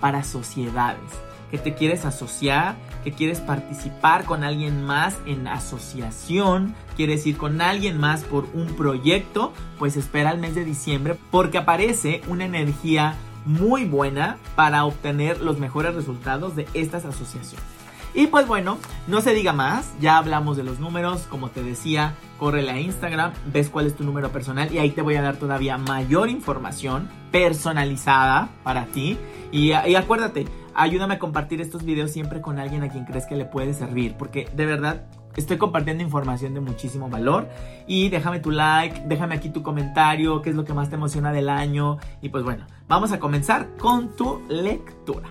para 0.00 0.24
sociedades. 0.24 1.12
Que 1.50 1.58
te 1.58 1.74
quieres 1.74 2.06
asociar, 2.06 2.74
que 3.04 3.12
quieres 3.12 3.40
participar 3.40 4.24
con 4.24 4.44
alguien 4.44 4.82
más 4.82 5.18
en 5.26 5.46
asociación, 5.46 6.74
quieres 6.96 7.26
ir 7.26 7.36
con 7.36 7.60
alguien 7.60 7.98
más 7.98 8.24
por 8.24 8.46
un 8.54 8.66
proyecto, 8.74 9.52
pues 9.78 9.96
espera 9.96 10.32
el 10.32 10.38
mes 10.38 10.54
de 10.54 10.64
diciembre 10.64 11.16
porque 11.30 11.58
aparece 11.58 12.22
una 12.28 12.44
energía 12.44 13.14
muy 13.44 13.84
buena 13.84 14.38
para 14.56 14.84
obtener 14.84 15.40
los 15.40 15.58
mejores 15.58 15.94
resultados 15.94 16.56
de 16.56 16.66
estas 16.74 17.04
asociaciones. 17.04 17.76
Y 18.16 18.28
pues 18.28 18.46
bueno, 18.46 18.78
no 19.08 19.20
se 19.20 19.34
diga 19.34 19.52
más, 19.52 19.92
ya 20.00 20.16
hablamos 20.16 20.56
de 20.56 20.62
los 20.62 20.80
números, 20.80 21.26
como 21.28 21.50
te 21.50 21.62
decía, 21.62 22.14
corre 22.38 22.68
a 22.68 22.80
Instagram, 22.80 23.32
ves 23.52 23.68
cuál 23.68 23.86
es 23.86 23.94
tu 23.94 24.04
número 24.04 24.32
personal 24.32 24.72
y 24.72 24.78
ahí 24.78 24.90
te 24.90 25.02
voy 25.02 25.16
a 25.16 25.22
dar 25.22 25.36
todavía 25.36 25.76
mayor 25.76 26.30
información 26.30 27.10
personalizada 27.30 28.48
para 28.62 28.86
ti. 28.86 29.18
Y, 29.52 29.72
y 29.72 29.94
acuérdate, 29.96 30.46
ayúdame 30.74 31.14
a 31.14 31.18
compartir 31.18 31.60
estos 31.60 31.84
videos 31.84 32.10
siempre 32.10 32.40
con 32.40 32.58
alguien 32.58 32.82
a 32.82 32.88
quien 32.88 33.04
crees 33.04 33.26
que 33.26 33.36
le 33.36 33.44
puede 33.44 33.74
servir, 33.74 34.14
porque 34.16 34.48
de 34.54 34.64
verdad 34.64 35.06
estoy 35.36 35.58
compartiendo 35.58 36.02
información 36.02 36.54
de 36.54 36.60
muchísimo 36.60 37.08
valor. 37.08 37.48
Y 37.86 38.08
déjame 38.08 38.40
tu 38.40 38.50
like, 38.50 39.02
déjame 39.06 39.34
aquí 39.34 39.50
tu 39.50 39.62
comentario, 39.62 40.42
qué 40.42 40.50
es 40.50 40.56
lo 40.56 40.64
que 40.64 40.74
más 40.74 40.88
te 40.88 40.96
emociona 40.96 41.32
del 41.32 41.48
año. 41.48 41.98
Y 42.22 42.30
pues 42.30 42.44
bueno, 42.44 42.66
vamos 42.88 43.12
a 43.12 43.20
comenzar 43.20 43.76
con 43.76 44.16
tu 44.16 44.42
lectura. 44.48 45.28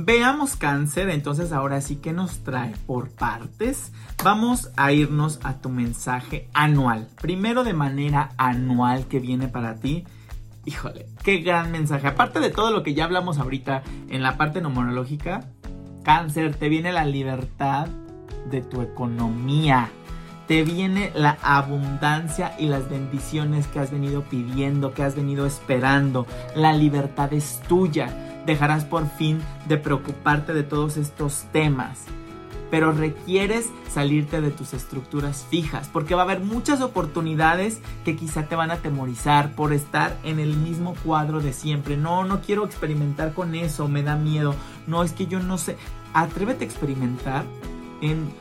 Veamos 0.00 0.54
cáncer, 0.54 1.10
entonces 1.10 1.50
ahora 1.50 1.80
sí 1.80 1.96
que 1.96 2.12
nos 2.12 2.44
trae 2.44 2.72
por 2.86 3.10
partes. 3.10 3.92
Vamos 4.22 4.70
a 4.76 4.92
irnos 4.92 5.40
a 5.42 5.54
tu 5.54 5.70
mensaje 5.70 6.48
anual. 6.54 7.08
Primero 7.20 7.64
de 7.64 7.72
manera 7.72 8.30
anual 8.36 9.08
que 9.08 9.18
viene 9.18 9.48
para 9.48 9.74
ti. 9.74 10.04
Híjole, 10.64 11.06
qué 11.24 11.38
gran 11.38 11.72
mensaje. 11.72 12.06
Aparte 12.06 12.38
de 12.38 12.50
todo 12.50 12.70
lo 12.70 12.84
que 12.84 12.94
ya 12.94 13.06
hablamos 13.06 13.38
ahorita 13.38 13.82
en 14.08 14.22
la 14.22 14.36
parte 14.36 14.60
numerológica, 14.60 15.50
cáncer, 16.04 16.54
te 16.54 16.68
viene 16.68 16.92
la 16.92 17.04
libertad 17.04 17.88
de 18.50 18.62
tu 18.62 18.82
economía. 18.82 19.90
Te 20.46 20.64
viene 20.64 21.12
la 21.14 21.36
abundancia 21.42 22.54
y 22.58 22.66
las 22.66 22.88
bendiciones 22.88 23.66
que 23.66 23.80
has 23.80 23.90
venido 23.90 24.22
pidiendo, 24.22 24.94
que 24.94 25.02
has 25.02 25.14
venido 25.14 25.46
esperando. 25.46 26.26
La 26.54 26.72
libertad 26.72 27.32
es 27.34 27.60
tuya 27.68 28.24
dejarás 28.48 28.84
por 28.84 29.06
fin 29.06 29.40
de 29.68 29.76
preocuparte 29.76 30.54
de 30.54 30.62
todos 30.64 30.96
estos 30.96 31.44
temas. 31.52 32.06
Pero 32.70 32.92
requieres 32.92 33.66
salirte 33.90 34.40
de 34.40 34.50
tus 34.50 34.74
estructuras 34.74 35.46
fijas, 35.48 35.88
porque 35.90 36.14
va 36.14 36.22
a 36.22 36.24
haber 36.24 36.40
muchas 36.40 36.80
oportunidades 36.80 37.80
que 38.04 38.16
quizá 38.16 38.46
te 38.46 38.56
van 38.56 38.70
a 38.70 38.74
atemorizar 38.74 39.54
por 39.54 39.72
estar 39.72 40.18
en 40.22 40.38
el 40.38 40.56
mismo 40.56 40.94
cuadro 41.04 41.40
de 41.40 41.52
siempre. 41.52 41.96
No, 41.96 42.24
no 42.24 42.40
quiero 42.40 42.64
experimentar 42.64 43.32
con 43.32 43.54
eso, 43.54 43.88
me 43.88 44.02
da 44.02 44.16
miedo. 44.16 44.54
No, 44.86 45.02
es 45.02 45.12
que 45.12 45.26
yo 45.26 45.40
no 45.40 45.56
sé. 45.56 45.76
Atrévete 46.12 46.64
a 46.64 46.68
experimentar 46.68 47.44
en, 48.00 48.32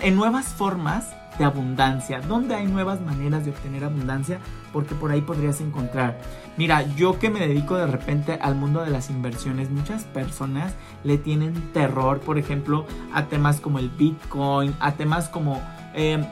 en 0.00 0.16
nuevas 0.16 0.48
formas 0.48 1.14
de 1.38 1.44
abundancia, 1.44 2.20
donde 2.20 2.54
hay 2.54 2.66
nuevas 2.66 3.00
maneras 3.00 3.44
de 3.44 3.50
obtener 3.50 3.84
abundancia, 3.84 4.38
porque 4.72 4.94
por 4.94 5.10
ahí 5.10 5.22
podrías 5.22 5.60
encontrar. 5.60 6.20
Mira, 6.56 6.82
yo 6.94 7.18
que 7.18 7.30
me 7.30 7.40
dedico 7.40 7.76
de 7.76 7.86
repente 7.86 8.38
al 8.40 8.54
mundo 8.54 8.82
de 8.82 8.90
las 8.90 9.08
inversiones, 9.10 9.70
muchas 9.70 10.04
personas 10.04 10.74
le 11.04 11.18
tienen 11.18 11.54
terror, 11.72 12.20
por 12.20 12.38
ejemplo, 12.38 12.86
a 13.14 13.26
temas 13.26 13.60
como 13.60 13.78
el 13.78 13.90
Bitcoin, 13.90 14.74
a 14.80 14.92
temas 14.92 15.28
como... 15.28 15.60
Eh, 15.94 16.24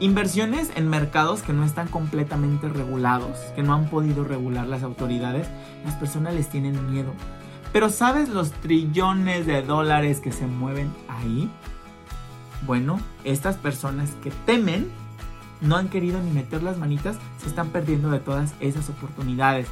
inversiones 0.00 0.72
en 0.74 0.88
mercados 0.88 1.42
que 1.42 1.52
no 1.52 1.64
están 1.64 1.86
completamente 1.86 2.68
regulados, 2.68 3.38
que 3.54 3.62
no 3.62 3.72
han 3.72 3.88
podido 3.88 4.24
regular 4.24 4.66
las 4.66 4.82
autoridades, 4.82 5.46
las 5.84 5.94
personas 5.94 6.34
les 6.34 6.48
tienen 6.48 6.90
miedo. 6.90 7.12
Pero 7.72 7.88
¿sabes 7.88 8.28
los 8.28 8.50
trillones 8.50 9.46
de 9.46 9.62
dólares 9.62 10.18
que 10.18 10.32
se 10.32 10.46
mueven 10.46 10.92
ahí? 11.08 11.48
Bueno, 12.66 13.00
estas 13.24 13.56
personas 13.56 14.10
que 14.22 14.30
temen 14.46 14.90
no 15.60 15.76
han 15.76 15.88
querido 15.88 16.20
ni 16.20 16.30
meter 16.30 16.62
las 16.62 16.78
manitas, 16.78 17.16
se 17.38 17.48
están 17.48 17.70
perdiendo 17.70 18.10
de 18.10 18.18
todas 18.18 18.54
esas 18.60 18.88
oportunidades. 18.88 19.68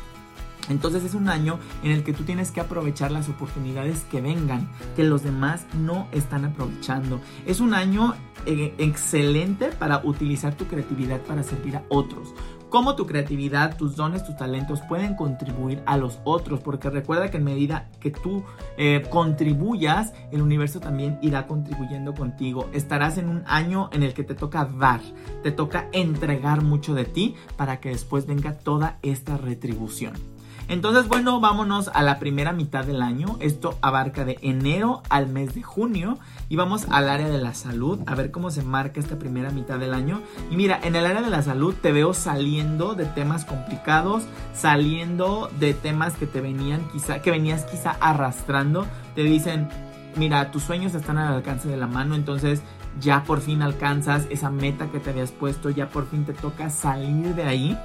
Entonces 0.69 1.03
es 1.03 1.15
un 1.15 1.29
año 1.29 1.59
en 1.83 1.91
el 1.91 2.05
que 2.05 2.13
tú 2.13 2.23
tienes 2.23 2.53
que 2.53 2.61
aprovechar 2.61 3.11
las 3.11 3.29
oportunidades 3.29 4.05
que 4.11 4.21
vengan, 4.21 4.69
que 4.95 5.03
los 5.03 5.23
demás 5.23 5.67
no 5.75 6.07
están 6.13 6.45
aprovechando. 6.45 7.21
Es 7.45 7.61
un 7.61 7.75
año 7.75 8.15
eh, 8.47 8.75
excelente 8.79 9.71
para 9.73 10.01
utilizar 10.05 10.55
tu 10.55 10.67
creatividad 10.67 11.21
para 11.23 11.43
servir 11.43 11.77
a 11.77 11.85
otros 11.89 12.35
cómo 12.71 12.95
tu 12.95 13.07
creatividad, 13.07 13.77
tus 13.77 13.97
dones, 13.97 14.25
tus 14.25 14.37
talentos 14.37 14.81
pueden 14.89 15.15
contribuir 15.15 15.83
a 15.85 15.97
los 15.97 16.21
otros, 16.25 16.61
porque 16.61 16.89
recuerda 16.89 17.31
que 17.31 17.37
en 17.37 17.45
medida 17.45 17.91
que 18.01 18.11
tú 18.11 18.45
eh, 18.79 19.05
contribuyas, 19.11 20.15
el 20.33 20.41
universo 20.41 20.81
también 20.81 21.19
irá 21.21 21.47
contribuyendo 21.47 22.15
contigo. 22.15 22.69
Estarás 22.73 23.19
en 23.19 23.29
un 23.29 23.43
año 23.47 23.91
en 23.93 24.03
el 24.03 24.15
que 24.15 24.25
te 24.25 24.35
toca 24.35 24.65
dar, 24.65 25.01
te 25.43 25.53
toca 25.53 25.89
entregar 25.93 26.63
mucho 26.63 26.95
de 26.95 27.05
ti 27.05 27.35
para 27.57 27.81
que 27.81 27.91
después 27.91 28.27
venga 28.27 28.57
toda 28.57 28.99
esta 29.03 29.37
retribución. 29.37 30.30
Entonces, 30.71 31.09
bueno, 31.09 31.41
vámonos 31.41 31.91
a 31.93 32.01
la 32.05 32.21
primera 32.21 32.53
mitad 32.53 32.85
del 32.85 33.03
año. 33.03 33.37
Esto 33.41 33.77
abarca 33.83 34.25
de 34.25 34.39
enero 34.41 35.03
al 35.09 35.27
mes 35.27 35.53
de 35.53 35.65
junio. 35.65 36.17
Y 36.49 36.55
vamos 36.55 36.87
al 36.91 37.09
área 37.09 37.29
de 37.29 37.39
la 37.39 37.55
salud, 37.55 37.99
a 38.07 38.15
ver 38.15 38.31
cómo 38.31 38.53
se 38.53 38.63
marca 38.63 39.01
esta 39.01 39.19
primera 39.19 39.51
mitad 39.51 39.81
del 39.81 39.93
año. 39.93 40.23
Y 40.49 40.55
mira, 40.55 40.79
en 40.81 40.95
el 40.95 41.07
área 41.07 41.23
de 41.23 41.31
la 41.31 41.43
salud 41.43 41.75
te 41.75 41.91
veo 41.91 42.15
saliendo 42.15 42.95
de 42.95 43.07
temas 43.07 43.45
complicados, 43.45 44.23
saliendo 44.55 45.51
de 45.59 45.75
temas 45.75 46.15
que 46.15 46.27
te 46.27 46.41
venían 46.41 46.89
quizá, 46.93 47.21
que 47.21 47.33
venías 47.33 47.65
quizá 47.65 47.97
arrastrando. 48.01 48.87
Te 49.17 49.25
dicen, 49.25 49.69
mira, 50.15 50.53
tus 50.53 50.63
sueños 50.63 50.95
están 50.95 51.19
al 51.19 51.35
alcance 51.35 51.69
de 51.69 51.79
la 51.79 51.89
mano, 51.89 52.15
entonces 52.15 52.63
ya 53.01 53.25
por 53.25 53.41
fin 53.41 53.63
alcanzas 53.63 54.29
esa 54.31 54.51
meta 54.51 54.87
que 54.93 55.01
te 55.01 55.11
habías 55.11 55.33
puesto, 55.33 55.71
ya 55.71 55.89
por 55.89 56.09
fin 56.09 56.25
te 56.25 56.33
toca 56.33 56.71
salir 56.71 57.35
de 57.35 57.43
ahí 57.43 57.79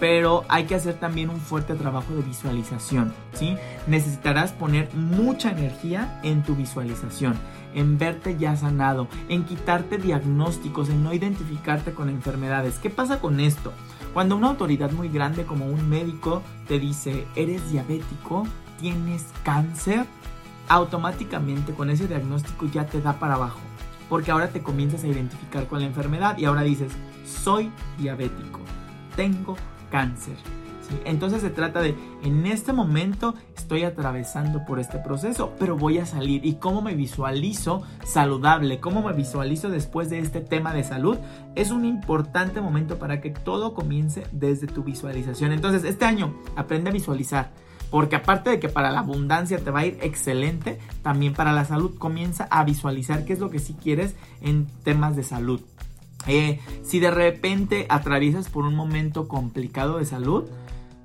pero 0.00 0.44
hay 0.48 0.64
que 0.64 0.74
hacer 0.74 0.94
también 0.94 1.30
un 1.30 1.40
fuerte 1.40 1.74
trabajo 1.74 2.14
de 2.14 2.22
visualización, 2.22 3.12
¿sí? 3.32 3.56
Necesitarás 3.86 4.52
poner 4.52 4.92
mucha 4.94 5.50
energía 5.50 6.20
en 6.22 6.42
tu 6.42 6.54
visualización, 6.54 7.34
en 7.74 7.98
verte 7.98 8.36
ya 8.36 8.56
sanado, 8.56 9.08
en 9.28 9.44
quitarte 9.44 9.98
diagnósticos, 9.98 10.88
en 10.88 11.04
no 11.04 11.12
identificarte 11.14 11.92
con 11.92 12.08
enfermedades. 12.08 12.78
¿Qué 12.78 12.90
pasa 12.90 13.20
con 13.20 13.40
esto? 13.40 13.72
Cuando 14.12 14.36
una 14.36 14.48
autoridad 14.48 14.90
muy 14.92 15.08
grande 15.08 15.44
como 15.44 15.66
un 15.66 15.88
médico 15.88 16.42
te 16.68 16.78
dice, 16.78 17.26
eres 17.34 17.70
diabético, 17.70 18.46
tienes 18.80 19.26
cáncer, 19.42 20.06
automáticamente 20.68 21.74
con 21.74 21.90
ese 21.90 22.06
diagnóstico 22.08 22.66
ya 22.66 22.86
te 22.86 23.00
da 23.00 23.18
para 23.18 23.34
abajo. 23.34 23.60
Porque 24.08 24.30
ahora 24.30 24.48
te 24.48 24.62
comienzas 24.62 25.02
a 25.04 25.08
identificar 25.08 25.66
con 25.66 25.80
la 25.80 25.86
enfermedad 25.86 26.38
y 26.38 26.44
ahora 26.44 26.62
dices, 26.62 26.92
soy 27.26 27.70
diabético, 27.98 28.60
tengo 29.16 29.54
cáncer. 29.54 29.73
Entonces 31.04 31.40
se 31.40 31.50
trata 31.50 31.80
de, 31.80 31.94
en 32.22 32.46
este 32.46 32.72
momento 32.72 33.34
estoy 33.56 33.84
atravesando 33.84 34.64
por 34.64 34.78
este 34.78 34.98
proceso, 34.98 35.54
pero 35.58 35.76
voy 35.76 35.98
a 35.98 36.06
salir. 36.06 36.44
¿Y 36.44 36.54
cómo 36.54 36.82
me 36.82 36.94
visualizo 36.94 37.82
saludable? 38.04 38.80
¿Cómo 38.80 39.02
me 39.02 39.12
visualizo 39.12 39.70
después 39.70 40.10
de 40.10 40.18
este 40.18 40.40
tema 40.40 40.74
de 40.74 40.84
salud? 40.84 41.16
Es 41.54 41.70
un 41.70 41.84
importante 41.84 42.60
momento 42.60 42.98
para 42.98 43.20
que 43.20 43.30
todo 43.30 43.74
comience 43.74 44.26
desde 44.32 44.66
tu 44.66 44.84
visualización. 44.84 45.52
Entonces 45.52 45.84
este 45.84 46.04
año 46.04 46.34
aprende 46.56 46.90
a 46.90 46.92
visualizar. 46.92 47.50
Porque 47.90 48.16
aparte 48.16 48.50
de 48.50 48.58
que 48.58 48.68
para 48.68 48.90
la 48.90 49.00
abundancia 49.00 49.62
te 49.62 49.70
va 49.70 49.80
a 49.80 49.86
ir 49.86 49.98
excelente, 50.02 50.80
también 51.02 51.32
para 51.32 51.52
la 51.52 51.64
salud 51.64 51.96
comienza 51.96 52.48
a 52.50 52.64
visualizar 52.64 53.24
qué 53.24 53.34
es 53.34 53.38
lo 53.38 53.50
que 53.50 53.60
sí 53.60 53.76
quieres 53.80 54.16
en 54.40 54.66
temas 54.82 55.14
de 55.14 55.22
salud. 55.22 55.60
Eh, 56.26 56.60
si 56.82 57.00
de 57.00 57.10
repente 57.10 57.86
atraviesas 57.88 58.48
por 58.48 58.64
un 58.64 58.74
momento 58.74 59.28
complicado 59.28 59.98
de 59.98 60.06
salud, 60.06 60.44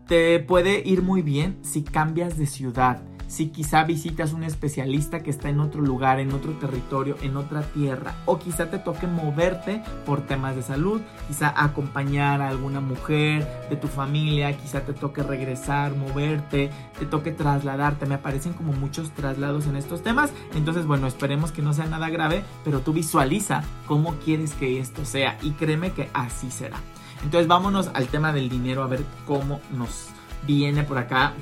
te 0.07 0.39
puede 0.39 0.81
ir 0.87 1.01
muy 1.01 1.21
bien 1.21 1.57
si 1.61 1.83
cambias 1.83 2.37
de 2.37 2.47
ciudad, 2.47 3.01
si 3.29 3.49
quizá 3.49 3.83
visitas 3.83 4.33
un 4.33 4.43
especialista 4.43 5.21
que 5.21 5.29
está 5.29 5.49
en 5.49 5.59
otro 5.59 5.81
lugar, 5.81 6.19
en 6.19 6.33
otro 6.33 6.53
territorio, 6.53 7.15
en 7.21 7.37
otra 7.37 7.61
tierra, 7.61 8.15
o 8.25 8.39
quizá 8.39 8.71
te 8.71 8.79
toque 8.79 9.05
moverte 9.05 9.83
por 10.05 10.21
temas 10.21 10.55
de 10.55 10.63
salud, 10.63 10.99
quizá 11.27 11.53
acompañar 11.55 12.41
a 12.41 12.49
alguna 12.49 12.81
mujer 12.81 13.47
de 13.69 13.75
tu 13.75 13.87
familia, 13.87 14.57
quizá 14.57 14.81
te 14.81 14.93
toque 14.93 15.21
regresar, 15.21 15.95
moverte, 15.95 16.71
te 16.97 17.05
toque 17.05 17.31
trasladarte, 17.31 18.07
me 18.07 18.15
aparecen 18.15 18.53
como 18.53 18.73
muchos 18.73 19.11
traslados 19.11 19.67
en 19.67 19.75
estos 19.75 20.01
temas, 20.01 20.31
entonces 20.55 20.87
bueno, 20.87 21.05
esperemos 21.05 21.51
que 21.51 21.61
no 21.61 21.73
sea 21.73 21.85
nada 21.85 22.09
grave, 22.09 22.43
pero 22.65 22.79
tú 22.79 22.93
visualiza 22.93 23.63
cómo 23.85 24.15
quieres 24.15 24.53
que 24.53 24.79
esto 24.79 25.05
sea 25.05 25.37
y 25.43 25.51
créeme 25.51 25.91
que 25.91 26.09
así 26.13 26.49
será. 26.49 26.77
Entonces 27.23 27.47
vámonos 27.47 27.91
al 27.93 28.07
tema 28.07 28.33
del 28.33 28.49
dinero 28.49 28.81
a 28.81 28.87
ver 28.87 29.03
cómo 29.27 29.59
nos 29.71 30.07
viene 30.47 30.83
por 30.83 30.97
acá 30.97 31.33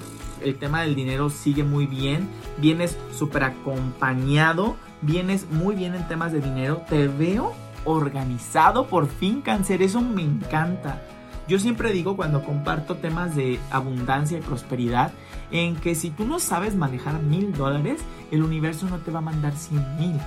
el 0.43 0.58
tema 0.58 0.82
del 0.82 0.95
dinero 0.95 1.30
sigue 1.30 1.63
muy 1.63 1.86
bien, 1.86 2.30
vienes 2.58 2.97
súper 3.12 3.43
acompañado, 3.43 4.76
vienes 5.02 5.50
muy 5.50 5.76
bien 5.76 5.95
en 5.95 6.08
temas 6.08 6.32
de 6.32 6.41
dinero, 6.41 6.84
te 6.89 7.08
veo 7.08 7.54
organizado 7.86 8.88
por 8.88 9.08
fin 9.08 9.41
cáncer, 9.41 9.82
eso 9.82 10.02
me 10.02 10.21
encanta. 10.21 11.02
Yo 11.47 11.60
siempre 11.60 11.93
digo 11.93 12.17
cuando 12.17 12.43
comparto 12.43 12.95
temas 12.95 13.36
de 13.36 13.60
abundancia 13.71 14.38
y 14.38 14.41
prosperidad, 14.41 15.13
en 15.50 15.78
que 15.78 15.95
si 15.95 16.10
tú 16.10 16.26
no 16.26 16.39
sabes 16.39 16.76
manejar 16.76 17.21
mil 17.21 17.54
dólares, 17.54 18.02
el 18.32 18.43
universo 18.43 18.88
no 18.89 18.97
te 18.97 19.12
va 19.12 19.19
a 19.19 19.21
mandar 19.21 19.54
cien 19.54 19.84
mil. 19.97 20.19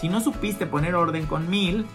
Si 0.00 0.08
no 0.08 0.20
supiste 0.20 0.66
poner 0.66 0.94
orden 0.94 1.26
con 1.26 1.50
mil, 1.50 1.86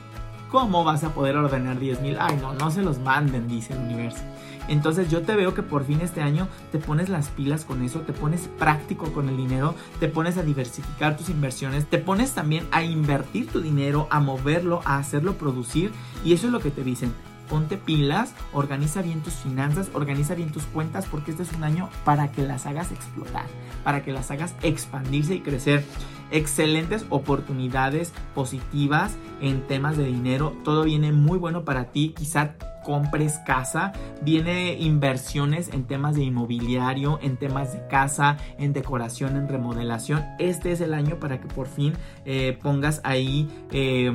¿cómo 0.56 0.86
vas 0.86 1.04
a 1.04 1.13
poder 1.13 1.36
ordenar 1.36 1.82
diez 1.82 2.00
mil? 2.00 2.15
Ay, 2.18 2.38
no, 2.41 2.54
no 2.54 2.72
se 2.72 2.82
los 2.82 2.98
manden, 3.00 3.50
dice 3.50 3.74
el 3.74 3.80
universo. 3.80 4.22
Entonces 4.70 5.12
yo 5.12 5.22
te 5.22 5.36
veo 5.36 5.54
que 5.54 5.63
por 5.63 5.84
fin 5.84 6.00
este 6.00 6.22
año 6.22 6.48
te 6.72 6.80
pones 6.80 7.10
las 7.10 7.28
pilas 7.28 7.65
con 7.65 7.84
eso, 7.84 8.00
te 8.00 8.13
pones 8.13 8.48
práctico 8.58 9.12
con 9.12 9.28
el 9.28 9.36
dinero, 9.36 9.76
te 10.00 10.08
pones 10.08 10.38
a 10.38 10.44
diversificar 10.44 11.18
tus 11.18 11.28
inversiones, 11.28 11.86
te 11.89 11.98
pones 11.98 12.32
también 12.32 12.70
a 12.72 12.84
invertir 12.84 13.48
tu 13.48 13.60
dinero, 13.60 14.08
a 14.10 14.22
moverlo, 14.22 14.80
a 14.86 14.98
hacerlo 14.98 15.34
producir 15.34 15.91
y 16.24 16.32
eso 16.32 16.48
es 16.48 16.54
lo 16.54 16.62
que 16.62 16.72
te 16.72 16.86
dicen. 16.86 17.13
ponte 17.50 17.78
pilas, 17.78 18.34
organiza 18.54 19.02
bien 19.02 19.22
tus 19.22 19.34
finanzas, 19.34 19.89
organiza 19.94 20.36
bien 20.36 20.52
tus 20.52 20.63
cuentas, 20.63 21.06
porque 21.06 21.32
este 21.32 21.44
es 21.44 21.54
un 21.54 21.63
año 21.63 21.89
para 22.04 22.32
que 22.32 22.44
las 22.44 22.65
hagas 22.65 22.91
explotar, 22.91 23.46
para 23.84 24.04
que 24.04 24.13
las 24.13 24.32
hagas 24.32 24.56
expandirse 24.62 25.36
y 25.36 25.41
crecer. 25.41 25.84
Excelentes 26.31 27.05
oportunidades 27.09 28.13
positivas 28.33 29.15
en 29.41 29.61
temas 29.67 29.97
de 29.97 30.05
dinero, 30.05 30.55
todo 30.63 30.83
viene 30.83 31.11
muy 31.11 31.38
bueno 31.38 31.65
para 31.65 31.91
ti, 31.91 32.13
quizá 32.17 32.55
compres 32.85 33.39
casa, 33.39 33.91
viene 34.21 34.77
inversiones 34.79 35.69
en 35.73 35.85
temas 35.85 36.15
de 36.15 36.23
inmobiliario, 36.23 37.19
en 37.21 37.35
temas 37.35 37.73
de 37.73 37.85
casa, 37.88 38.38
en 38.59 38.73
decoración, 38.73 39.35
en 39.35 39.49
remodelación. 39.49 40.23
Este 40.39 40.71
es 40.71 40.81
el 40.81 40.93
año 40.93 41.19
para 41.19 41.41
que 41.41 41.47
por 41.47 41.67
fin 41.67 41.93
eh, 42.25 42.57
pongas 42.61 43.01
ahí 43.03 43.49
eh, 43.71 44.13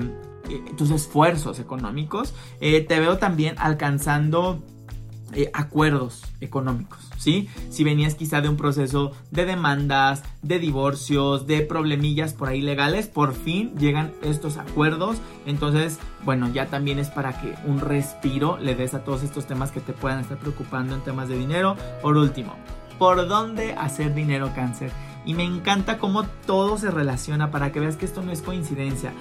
eh, 0.48 0.62
tus 0.78 0.90
esfuerzos 0.90 1.58
económicos. 1.58 2.32
te 2.60 3.00
veo 3.00 3.18
también 3.18 3.56
alcanzando 3.58 4.62
acuerdos 5.52 6.22
económicos. 6.40 7.09
¿Sí? 7.20 7.48
Si 7.68 7.84
venías 7.84 8.14
quizá 8.14 8.40
de 8.40 8.48
un 8.48 8.56
proceso 8.56 9.12
de 9.30 9.44
demandas, 9.44 10.24
de 10.42 10.58
divorcios, 10.58 11.46
de 11.46 11.60
problemillas 11.60 12.32
por 12.32 12.48
ahí 12.48 12.62
legales, 12.62 13.06
por 13.06 13.34
fin 13.34 13.76
llegan 13.76 14.12
estos 14.22 14.56
acuerdos. 14.56 15.18
Entonces, 15.46 15.98
bueno, 16.24 16.50
ya 16.52 16.66
también 16.66 16.98
es 16.98 17.08
para 17.08 17.38
que 17.40 17.54
un 17.66 17.80
respiro 17.80 18.58
le 18.58 18.74
des 18.74 18.94
a 18.94 19.04
todos 19.04 19.22
estos 19.22 19.46
temas 19.46 19.70
que 19.70 19.80
te 19.80 19.92
puedan 19.92 20.20
estar 20.20 20.38
preocupando 20.38 20.94
en 20.94 21.02
temas 21.02 21.28
de 21.28 21.36
dinero. 21.36 21.76
Por 22.00 22.16
último, 22.16 22.56
¿por 22.98 23.28
dónde 23.28 23.74
hacer 23.74 24.14
dinero 24.14 24.50
cáncer? 24.54 24.90
Y 25.26 25.34
me 25.34 25.44
encanta 25.44 25.98
cómo 25.98 26.24
todo 26.46 26.78
se 26.78 26.90
relaciona 26.90 27.50
para 27.50 27.70
que 27.70 27.80
veas 27.80 27.96
que 27.96 28.06
esto 28.06 28.22
no 28.22 28.32
es 28.32 28.40
coincidencia 28.40 29.12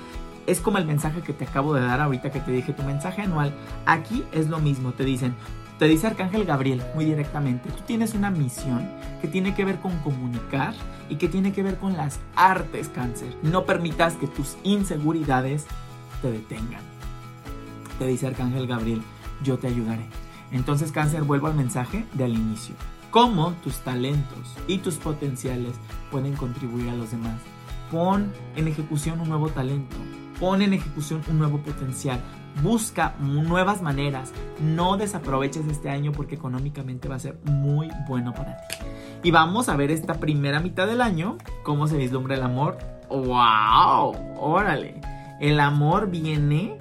es 0.48 0.62
como 0.62 0.80
el 0.80 0.86
mensaje 0.86 1.22
que 1.22 1.32
te 1.32 1.46
acabo 1.46 1.76
de 1.76 1.82
dar 1.82 2.02
ahorita 2.02 2.32
que 2.32 2.40
te 2.40 2.52
dije, 2.52 2.74
tu 2.74 2.82
mensaje 2.82 3.22
anual. 3.22 3.54
Aquí 3.86 4.24
es 4.32 4.50
lo 4.50 4.58
mismo, 4.58 4.94
te 4.94 5.04
dicen, 5.04 5.36
te 5.80 5.88
dice 5.88 6.08
Arcángel 6.08 6.44
Gabriel 6.44 6.84
muy 6.94 7.06
directamente, 7.06 7.70
tú 7.70 7.82
tienes 7.88 8.14
una 8.14 8.30
misión 8.30 8.86
que 9.22 9.30
tiene 9.30 9.56
que 9.56 9.64
ver 9.64 9.80
con 9.80 9.98
comunicar 10.00 10.74
y 11.08 11.16
que 11.16 11.30
tiene 11.30 11.54
que 11.54 11.64
ver 11.64 11.78
con 11.78 11.96
las 11.96 12.20
artes, 12.36 12.90
cáncer. 12.90 13.34
No 13.42 13.66
permitas 13.66 14.16
que 14.16 14.28
tus 14.28 14.58
inseguridades 14.64 15.66
te 16.22 16.32
detengan. 16.32 16.82
Te 17.98 18.08
dice 18.08 18.28
Arcángel 18.28 18.68
Gabriel, 18.68 19.02
yo 19.42 19.58
te 19.58 19.68
ayudaré. 19.68 20.06
Entonces, 20.52 20.92
cáncer, 20.92 21.24
vuelvo 21.24 21.48
al 21.48 21.56
mensaje 21.56 22.06
de 22.14 22.26
al 22.26 22.34
inicio. 22.34 22.76
¿Cómo 23.10 23.54
tus 23.64 23.78
talentos 23.78 24.56
y 24.68 24.80
tus 24.80 24.96
potenciales 24.96 25.76
pueden 26.12 26.36
contribuir 26.36 26.90
a 26.90 26.96
los 26.96 27.12
demás? 27.12 27.40
Pon 27.90 28.32
en 28.56 28.68
ejecución 28.68 29.22
un 29.22 29.30
nuevo 29.30 29.48
talento, 29.50 29.96
pon 30.40 30.62
en 30.62 30.74
ejecución 30.74 31.22
un 31.30 31.40
nuevo 31.40 31.58
potencial, 31.60 32.22
busca 32.62 33.16
nuevas 33.20 33.82
maneras, 33.82 34.32
no 34.62 34.98
desaproveches 34.98 35.66
este 35.68 35.90
año 35.90 36.12
porque 36.12 36.36
económicamente 36.36 37.08
va 37.08 37.16
a 37.16 37.20
ser 37.20 37.38
muy 37.46 37.90
bueno 38.08 38.34
para 38.34 38.58
ti. 38.68 38.76
Y 39.24 39.32
vamos 39.32 39.70
a 39.70 39.76
ver 39.76 39.92
esta 39.92 40.16
primera 40.16 40.60
mitad 40.60 40.88
del 40.88 41.02
año, 41.02 41.38
cómo 41.64 41.88
se 41.88 41.98
vislumbra 41.98 42.36
el 42.36 42.44
amor. 42.44 42.78
¡Wow! 43.10 44.16
Órale. 44.40 45.02
El 45.42 45.60
amor 45.60 46.10
viene, 46.10 46.78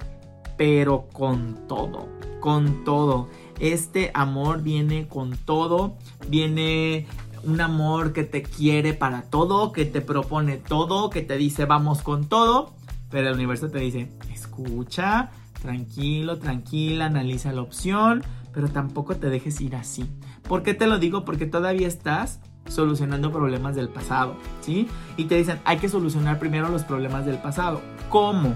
pero 0.57 1.07
con 1.11 1.67
todo, 1.67 2.07
con 2.39 2.83
todo. 2.83 3.27
Este 3.59 4.11
amor 4.13 4.61
viene 4.61 5.07
con 5.07 5.35
todo, 5.35 5.97
viene 6.27 7.07
un 7.43 7.61
amor 7.61 8.13
que 8.13 8.23
te 8.23 8.41
quiere 8.41 8.93
para 8.93 9.23
todo, 9.23 9.71
que 9.71 9.85
te 9.85 10.01
propone 10.01 10.57
todo, 10.57 11.09
que 11.09 11.21
te 11.21 11.37
dice 11.37 11.65
vamos 11.65 12.01
con 12.01 12.27
todo, 12.27 12.73
pero 13.09 13.29
el 13.29 13.35
universo 13.35 13.69
te 13.69 13.79
dice, 13.79 14.11
escucha, 14.31 15.31
Tranquilo, 15.61 16.39
tranquila, 16.39 17.05
analiza 17.05 17.51
la 17.51 17.61
opción, 17.61 18.23
pero 18.53 18.69
tampoco 18.69 19.15
te 19.17 19.29
dejes 19.29 19.59
ir 19.61 19.75
así. 19.75 20.09
¿Por 20.47 20.63
qué 20.63 20.73
te 20.73 20.87
lo 20.87 20.99
digo? 20.99 21.25
Porque 21.25 21.45
todavía 21.45 21.87
estás 21.87 22.39
solucionando 22.67 23.31
problemas 23.31 23.75
del 23.75 23.89
pasado, 23.89 24.35
¿sí? 24.61 24.87
Y 25.17 25.25
te 25.25 25.35
dicen, 25.35 25.59
hay 25.65 25.77
que 25.77 25.89
solucionar 25.89 26.39
primero 26.39 26.69
los 26.69 26.83
problemas 26.83 27.25
del 27.25 27.39
pasado. 27.39 27.81
¿Cómo? 28.09 28.55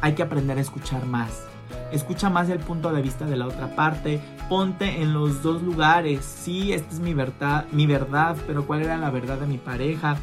Hay 0.00 0.14
que 0.14 0.22
aprender 0.22 0.58
a 0.58 0.60
escuchar 0.60 1.06
más. 1.06 1.44
Escucha 1.92 2.30
más 2.30 2.48
el 2.48 2.58
punto 2.58 2.92
de 2.92 3.02
vista 3.02 3.26
de 3.26 3.36
la 3.36 3.46
otra 3.46 3.74
parte. 3.74 4.20
Ponte 4.48 5.02
en 5.02 5.12
los 5.12 5.42
dos 5.42 5.62
lugares. 5.62 6.24
Sí, 6.24 6.72
esta 6.72 6.92
es 6.92 7.00
mi 7.00 7.14
verdad, 7.14 7.66
mi 7.72 7.86
verdad, 7.86 8.36
pero 8.46 8.66
¿cuál 8.66 8.82
era 8.82 8.96
la 8.96 9.10
verdad 9.10 9.38
de 9.38 9.46
mi 9.46 9.58
pareja? 9.58 10.16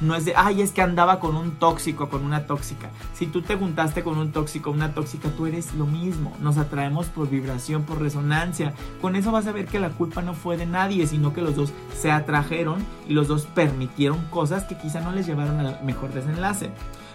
No 0.00 0.14
es 0.14 0.24
de, 0.24 0.34
ay, 0.34 0.62
es 0.62 0.72
que 0.72 0.80
andaba 0.80 1.20
con 1.20 1.36
un 1.36 1.52
tóxico, 1.52 2.08
con 2.08 2.24
una 2.24 2.46
tóxica. 2.46 2.90
Si 3.12 3.26
tú 3.26 3.42
te 3.42 3.56
juntaste 3.56 4.02
con 4.02 4.16
un 4.16 4.32
tóxico, 4.32 4.70
una 4.70 4.94
tóxica, 4.94 5.28
tú 5.36 5.46
eres 5.46 5.74
lo 5.74 5.86
mismo. 5.86 6.34
Nos 6.40 6.56
atraemos 6.56 7.06
por 7.06 7.28
vibración, 7.28 7.82
por 7.82 8.00
resonancia. 8.00 8.72
Con 9.02 9.14
eso 9.14 9.30
vas 9.30 9.46
a 9.46 9.52
ver 9.52 9.66
que 9.66 9.78
la 9.78 9.90
culpa 9.90 10.22
no 10.22 10.32
fue 10.32 10.56
de 10.56 10.66
nadie, 10.66 11.06
sino 11.06 11.34
que 11.34 11.42
los 11.42 11.54
dos 11.54 11.72
se 11.94 12.10
atrajeron 12.10 12.84
y 13.08 13.12
los 13.12 13.28
dos 13.28 13.46
permitieron 13.46 14.24
cosas 14.30 14.64
que 14.64 14.78
quizá 14.78 15.00
no 15.00 15.12
les 15.12 15.26
llevaron 15.26 15.60
al 15.60 15.82
mejor 15.84 16.12
desenlace. 16.14 16.70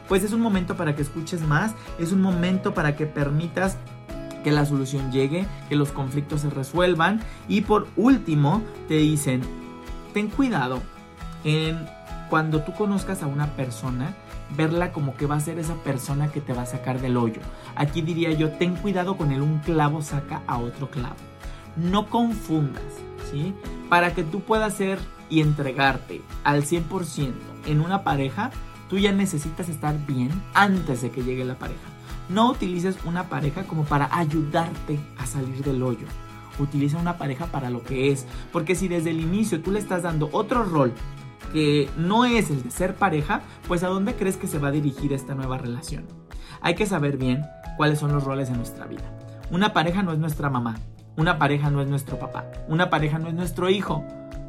Pues 0.08 0.24
es 0.24 0.34
un 0.34 0.42
momento 0.42 0.78
para 0.78 0.96
que 0.96 1.02
escuches 1.02 1.42
más, 1.42 1.74
es 1.98 2.12
un 2.12 2.22
momento 2.22 2.76
para 2.76 2.96
que 2.96 3.08
permitas 3.08 3.78
que 4.44 4.52
la 4.52 4.64
solución 4.64 5.12
llegue, 5.12 5.48
que 5.70 5.76
los 5.76 5.92
conflictos 5.92 6.42
se 6.42 6.52
resuelvan. 6.52 7.20
Y 7.48 7.62
por 7.62 7.88
último, 7.96 8.62
te 8.88 8.94
dicen, 8.94 9.42
ten 10.14 10.28
cuidado 10.28 10.84
en 11.44 11.95
cuando 12.30 12.62
tú 12.62 12.74
conozcas 12.74 13.24
a 13.24 13.28
una 13.28 13.48
persona, 13.56 14.14
verla 14.56 14.92
como 14.92 15.16
que 15.16 15.26
va 15.26 15.36
a 15.36 15.40
ser 15.40 15.60
esa 15.60 15.76
persona 15.76 16.30
que 16.30 16.42
te 16.42 16.54
va 16.54 16.64
a 16.64 16.68
sacar 16.68 17.02
del 17.02 17.18
hoyo. 17.18 17.42
Aquí 17.76 18.02
diría 18.02 18.32
yo, 18.32 18.52
ten 18.52 18.76
cuidado 18.76 19.18
con 19.18 19.32
el 19.32 19.42
un 19.42 19.60
clavo 19.60 20.02
saca 20.02 20.42
a 20.48 20.58
otro 20.58 20.90
clavo. 20.90 21.16
No 21.76 22.10
confundas, 22.10 22.84
¿sí? 23.32 23.54
Para 23.90 24.14
que 24.14 24.24
tú 24.24 24.42
puedas 24.42 24.74
ser 24.74 25.00
y 25.30 25.42
entregarte 25.42 26.22
al 26.44 26.64
100% 26.64 27.34
en 27.66 27.82
una 27.82 28.04
pareja, 28.04 28.52
tú 28.90 28.98
ya 28.98 29.12
necesitas 29.12 29.70
estar 29.70 29.98
bien 30.06 30.30
antes 30.54 31.02
de 31.02 31.12
que 31.12 31.24
llegue 31.24 31.46
la 31.46 31.56
pareja. 31.56 31.82
No 32.30 32.50
utilices 32.52 32.98
una 33.06 33.30
pareja 33.30 33.64
como 33.64 33.84
para 33.84 34.10
ayudarte 34.16 35.00
a 35.18 35.26
salir 35.26 35.64
del 35.64 35.84
hoyo. 35.84 36.08
Utiliza 36.58 36.98
una 36.98 37.18
pareja 37.18 37.48
para 37.48 37.70
lo 37.70 37.84
que 37.84 38.12
es. 38.12 38.26
Porque 38.52 38.76
si 38.76 38.88
desde 38.88 39.12
el 39.12 39.20
inicio 39.20 39.62
tú 39.62 39.72
le 39.72 39.80
estás 39.80 40.04
dando 40.04 40.30
otro 40.32 40.64
rol 40.64 40.94
que 41.54 41.90
no 41.98 42.26
es 42.26 42.50
el 42.50 42.64
de 42.64 42.72
ser 42.72 42.96
pareja, 42.96 43.42
pues 43.68 43.84
a 43.84 43.88
dónde 43.88 44.16
crees 44.16 44.38
que 44.38 44.48
se 44.48 44.60
va 44.60 44.70
a 44.70 44.72
dirigir 44.72 45.14
esta 45.14 45.36
nueva 45.36 45.58
relación. 45.58 46.06
Hay 46.62 46.76
que 46.76 46.86
saber 46.86 47.18
bien 47.18 47.44
cuáles 47.78 48.00
son 48.00 48.12
los 48.12 48.24
roles 48.24 48.50
en 48.50 48.58
nuestra 48.58 48.86
vida. 48.86 49.04
Una 49.52 49.74
pareja 49.74 50.04
no 50.04 50.12
es 50.12 50.20
nuestra 50.20 50.50
mamá, 50.50 50.76
una 51.18 51.38
pareja 51.38 51.70
no 51.70 51.82
es 51.82 51.88
nuestro 51.88 52.18
papá, 52.20 52.46
una 52.68 52.90
pareja 52.90 53.20
no 53.20 53.28
es 53.30 53.34
nuestro 53.34 53.70
hijo, 53.70 54.04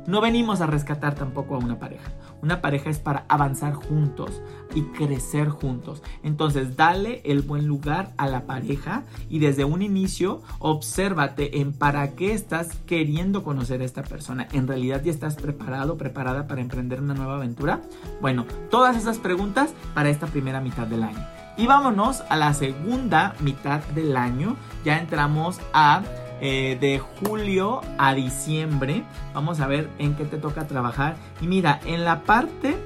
no 0.06 0.20
venimos 0.20 0.60
a 0.60 0.66
rescatar 0.66 1.14
tampoco 1.14 1.54
a 1.54 1.58
una 1.58 1.78
pareja. 1.78 2.10
Una 2.42 2.60
pareja 2.60 2.90
es 2.90 2.98
para 2.98 3.24
avanzar 3.28 3.74
juntos 3.74 4.42
y 4.74 4.82
crecer 4.82 5.48
juntos. 5.48 6.02
Entonces, 6.22 6.76
dale 6.76 7.22
el 7.24 7.42
buen 7.42 7.66
lugar 7.66 8.12
a 8.16 8.28
la 8.28 8.46
pareja 8.46 9.04
y 9.28 9.38
desde 9.38 9.64
un 9.64 9.82
inicio, 9.82 10.42
obsérvate 10.58 11.60
en 11.60 11.72
para 11.72 12.14
qué 12.14 12.32
estás 12.32 12.76
queriendo 12.86 13.42
conocer 13.42 13.80
a 13.80 13.84
esta 13.84 14.02
persona. 14.02 14.48
¿En 14.52 14.68
realidad 14.68 15.02
ya 15.02 15.10
estás 15.10 15.36
preparado, 15.36 15.96
preparada 15.96 16.46
para 16.46 16.60
emprender 16.60 17.00
una 17.00 17.14
nueva 17.14 17.36
aventura? 17.36 17.80
Bueno, 18.20 18.46
todas 18.70 18.96
esas 18.96 19.18
preguntas 19.18 19.72
para 19.94 20.10
esta 20.10 20.26
primera 20.26 20.60
mitad 20.60 20.86
del 20.86 21.02
año. 21.02 21.26
Y 21.56 21.66
vámonos 21.66 22.22
a 22.28 22.36
la 22.36 22.52
segunda 22.52 23.34
mitad 23.40 23.80
del 23.94 24.16
año. 24.16 24.56
Ya 24.84 24.98
entramos 24.98 25.58
a 25.72 26.02
eh, 26.40 26.76
de 26.80 26.98
julio 26.98 27.80
a 27.98 28.14
diciembre. 28.14 29.04
Vamos 29.34 29.60
a 29.60 29.66
ver 29.66 29.88
en 29.98 30.14
qué 30.14 30.24
te 30.24 30.38
toca 30.38 30.66
trabajar. 30.66 31.16
Y 31.40 31.46
mira, 31.46 31.80
en 31.86 32.04
la 32.04 32.22
parte 32.22 32.76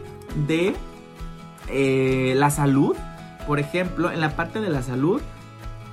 de 0.47 0.75
eh, 1.69 2.35
la 2.37 2.51
salud, 2.51 2.97
por 3.47 3.59
ejemplo, 3.59 4.11
en 4.11 4.21
la 4.21 4.37
parte 4.37 4.61
de 4.61 4.71
la 4.71 4.83
salud, 4.83 5.21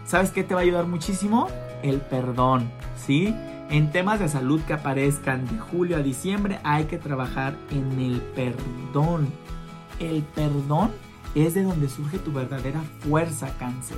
¿sabes 0.05 0.31
qué 0.31 0.43
te 0.43 0.53
va 0.53 0.61
a 0.61 0.63
ayudar 0.63 0.85
muchísimo? 0.85 1.47
El 1.83 2.01
perdón, 2.01 2.69
¿sí? 2.95 3.33
En 3.69 3.91
temas 3.91 4.19
de 4.19 4.29
salud 4.29 4.61
que 4.61 4.73
aparezcan 4.73 5.45
de 5.47 5.59
julio 5.59 5.97
a 5.97 6.01
diciembre 6.01 6.59
hay 6.63 6.85
que 6.85 6.97
trabajar 6.97 7.55
en 7.71 7.99
el 7.99 8.21
perdón. 8.21 9.27
El 9.99 10.23
perdón 10.23 10.91
es 11.35 11.53
de 11.53 11.63
donde 11.63 11.89
surge 11.89 12.17
tu 12.19 12.31
verdadera 12.31 12.81
fuerza 13.01 13.49
cáncer. 13.59 13.97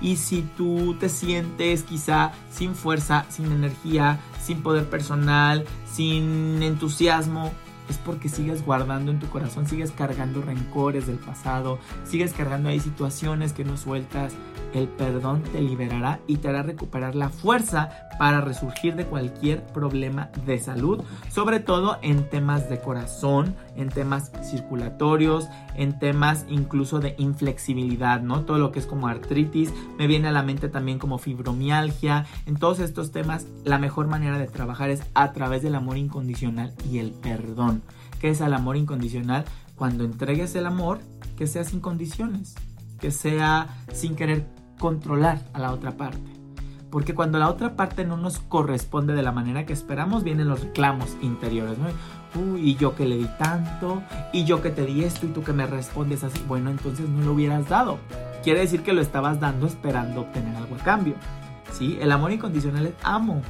Y 0.00 0.16
si 0.16 0.42
tú 0.56 0.94
te 0.98 1.08
sientes 1.08 1.82
quizá 1.82 2.32
sin 2.50 2.74
fuerza, 2.74 3.26
sin 3.28 3.52
energía, 3.52 4.18
sin 4.42 4.62
poder 4.62 4.88
personal, 4.88 5.64
sin 5.86 6.62
entusiasmo, 6.62 7.52
es 7.90 7.98
porque 7.98 8.28
sigues 8.28 8.64
guardando 8.64 9.10
en 9.10 9.18
tu 9.18 9.28
corazón, 9.28 9.66
sigues 9.66 9.90
cargando 9.90 10.40
rencores 10.40 11.08
del 11.08 11.18
pasado, 11.18 11.78
sigues 12.04 12.32
cargando 12.32 12.68
ahí 12.68 12.78
situaciones 12.78 13.52
que 13.52 13.64
no 13.64 13.76
sueltas. 13.76 14.32
El 14.72 14.86
perdón 14.86 15.42
te 15.42 15.60
liberará 15.60 16.20
y 16.28 16.36
te 16.36 16.48
hará 16.48 16.62
recuperar 16.62 17.16
la 17.16 17.28
fuerza 17.28 17.90
para 18.20 18.40
resurgir 18.40 18.94
de 18.94 19.06
cualquier 19.06 19.66
problema 19.66 20.30
de 20.46 20.60
salud, 20.60 21.02
sobre 21.28 21.58
todo 21.58 21.98
en 22.02 22.28
temas 22.30 22.70
de 22.70 22.80
corazón, 22.80 23.56
en 23.74 23.88
temas 23.88 24.30
circulatorios, 24.48 25.48
en 25.80 25.98
temas 25.98 26.44
incluso 26.50 27.00
de 27.00 27.14
inflexibilidad, 27.16 28.20
¿no? 28.20 28.42
Todo 28.42 28.58
lo 28.58 28.70
que 28.70 28.78
es 28.78 28.86
como 28.86 29.08
artritis, 29.08 29.72
me 29.98 30.06
viene 30.06 30.28
a 30.28 30.32
la 30.32 30.42
mente 30.42 30.68
también 30.68 30.98
como 30.98 31.16
fibromialgia. 31.16 32.26
En 32.44 32.56
todos 32.56 32.80
estos 32.80 33.12
temas, 33.12 33.46
la 33.64 33.78
mejor 33.78 34.06
manera 34.06 34.38
de 34.38 34.46
trabajar 34.46 34.90
es 34.90 35.02
a 35.14 35.32
través 35.32 35.62
del 35.62 35.74
amor 35.74 35.96
incondicional 35.96 36.74
y 36.90 36.98
el 36.98 37.12
perdón. 37.12 37.82
¿Qué 38.20 38.28
es 38.28 38.42
el 38.42 38.52
amor 38.52 38.76
incondicional? 38.76 39.46
Cuando 39.74 40.04
entregues 40.04 40.54
el 40.54 40.66
amor, 40.66 41.00
que 41.38 41.46
sea 41.46 41.64
sin 41.64 41.80
condiciones, 41.80 42.56
que 43.00 43.10
sea 43.10 43.82
sin 43.90 44.16
querer 44.16 44.46
controlar 44.78 45.40
a 45.54 45.60
la 45.60 45.72
otra 45.72 45.96
parte. 45.96 46.20
Porque 46.90 47.14
cuando 47.14 47.38
la 47.38 47.48
otra 47.48 47.74
parte 47.74 48.04
no 48.04 48.18
nos 48.18 48.38
corresponde 48.38 49.14
de 49.14 49.22
la 49.22 49.32
manera 49.32 49.64
que 49.64 49.72
esperamos, 49.72 50.24
vienen 50.24 50.48
los 50.48 50.60
reclamos 50.60 51.16
interiores, 51.22 51.78
¿no? 51.78 51.86
Y 52.56 52.76
yo 52.76 52.94
que 52.94 53.06
le 53.06 53.16
di 53.16 53.28
tanto, 53.38 54.02
y 54.32 54.44
yo 54.44 54.62
que 54.62 54.70
te 54.70 54.86
di 54.86 55.04
esto, 55.04 55.26
y 55.26 55.30
tú 55.30 55.42
que 55.42 55.52
me 55.52 55.66
respondes 55.66 56.22
así. 56.24 56.42
Bueno, 56.46 56.70
entonces 56.70 57.08
no 57.08 57.24
lo 57.24 57.32
hubieras 57.32 57.68
dado. 57.68 57.98
Quiere 58.42 58.60
decir 58.60 58.82
que 58.82 58.92
lo 58.92 59.00
estabas 59.00 59.40
dando 59.40 59.66
esperando 59.66 60.22
obtener 60.22 60.56
algo 60.56 60.76
a 60.76 60.78
cambio. 60.78 61.14
¿Sí? 61.72 61.98
El 62.00 62.12
amor 62.12 62.32
incondicional 62.32 62.86
es 62.86 62.94
amo. 63.02 63.42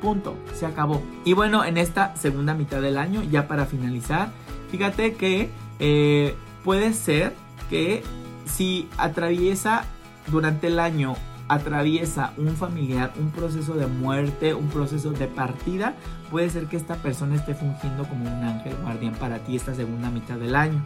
Punto. 0.00 0.34
Se 0.54 0.66
acabó. 0.66 1.02
Y 1.24 1.34
bueno, 1.34 1.64
en 1.64 1.76
esta 1.76 2.16
segunda 2.16 2.54
mitad 2.54 2.80
del 2.80 2.98
año, 2.98 3.22
ya 3.22 3.46
para 3.46 3.66
finalizar, 3.66 4.30
fíjate 4.70 5.14
que 5.14 5.50
eh, 5.78 6.34
puede 6.64 6.92
ser 6.92 7.34
que 7.68 8.02
si 8.46 8.88
atraviesa 8.96 9.84
durante 10.28 10.68
el 10.68 10.80
año 10.80 11.14
atraviesa 11.50 12.32
un 12.36 12.54
familiar 12.56 13.12
un 13.18 13.30
proceso 13.30 13.74
de 13.74 13.88
muerte, 13.88 14.54
un 14.54 14.68
proceso 14.68 15.10
de 15.10 15.26
partida, 15.26 15.96
puede 16.30 16.48
ser 16.48 16.66
que 16.66 16.76
esta 16.76 16.94
persona 16.94 17.34
esté 17.34 17.54
fungiendo 17.54 18.04
como 18.04 18.24
un 18.24 18.44
ángel 18.44 18.76
guardián 18.82 19.14
para 19.14 19.40
ti 19.40 19.56
esta 19.56 19.74
segunda 19.74 20.10
mitad 20.10 20.36
del 20.36 20.54
año. 20.54 20.80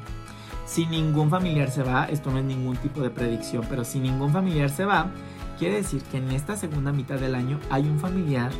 Si 0.64 0.86
ningún 0.86 1.28
familiar 1.28 1.70
se 1.70 1.82
va, 1.82 2.06
esto 2.06 2.30
no 2.30 2.38
es 2.38 2.44
ningún 2.44 2.78
tipo 2.78 3.02
de 3.02 3.10
predicción, 3.10 3.66
pero 3.68 3.84
si 3.84 4.00
ningún 4.00 4.32
familiar 4.32 4.70
se 4.70 4.86
va, 4.86 5.10
quiere 5.58 5.76
decir 5.76 6.02
que 6.04 6.16
en 6.16 6.30
esta 6.30 6.56
segunda 6.56 6.92
mitad 6.92 7.16
del 7.16 7.34
año 7.34 7.60
hay 7.68 7.82
un 7.82 7.98
familiar 7.98 8.50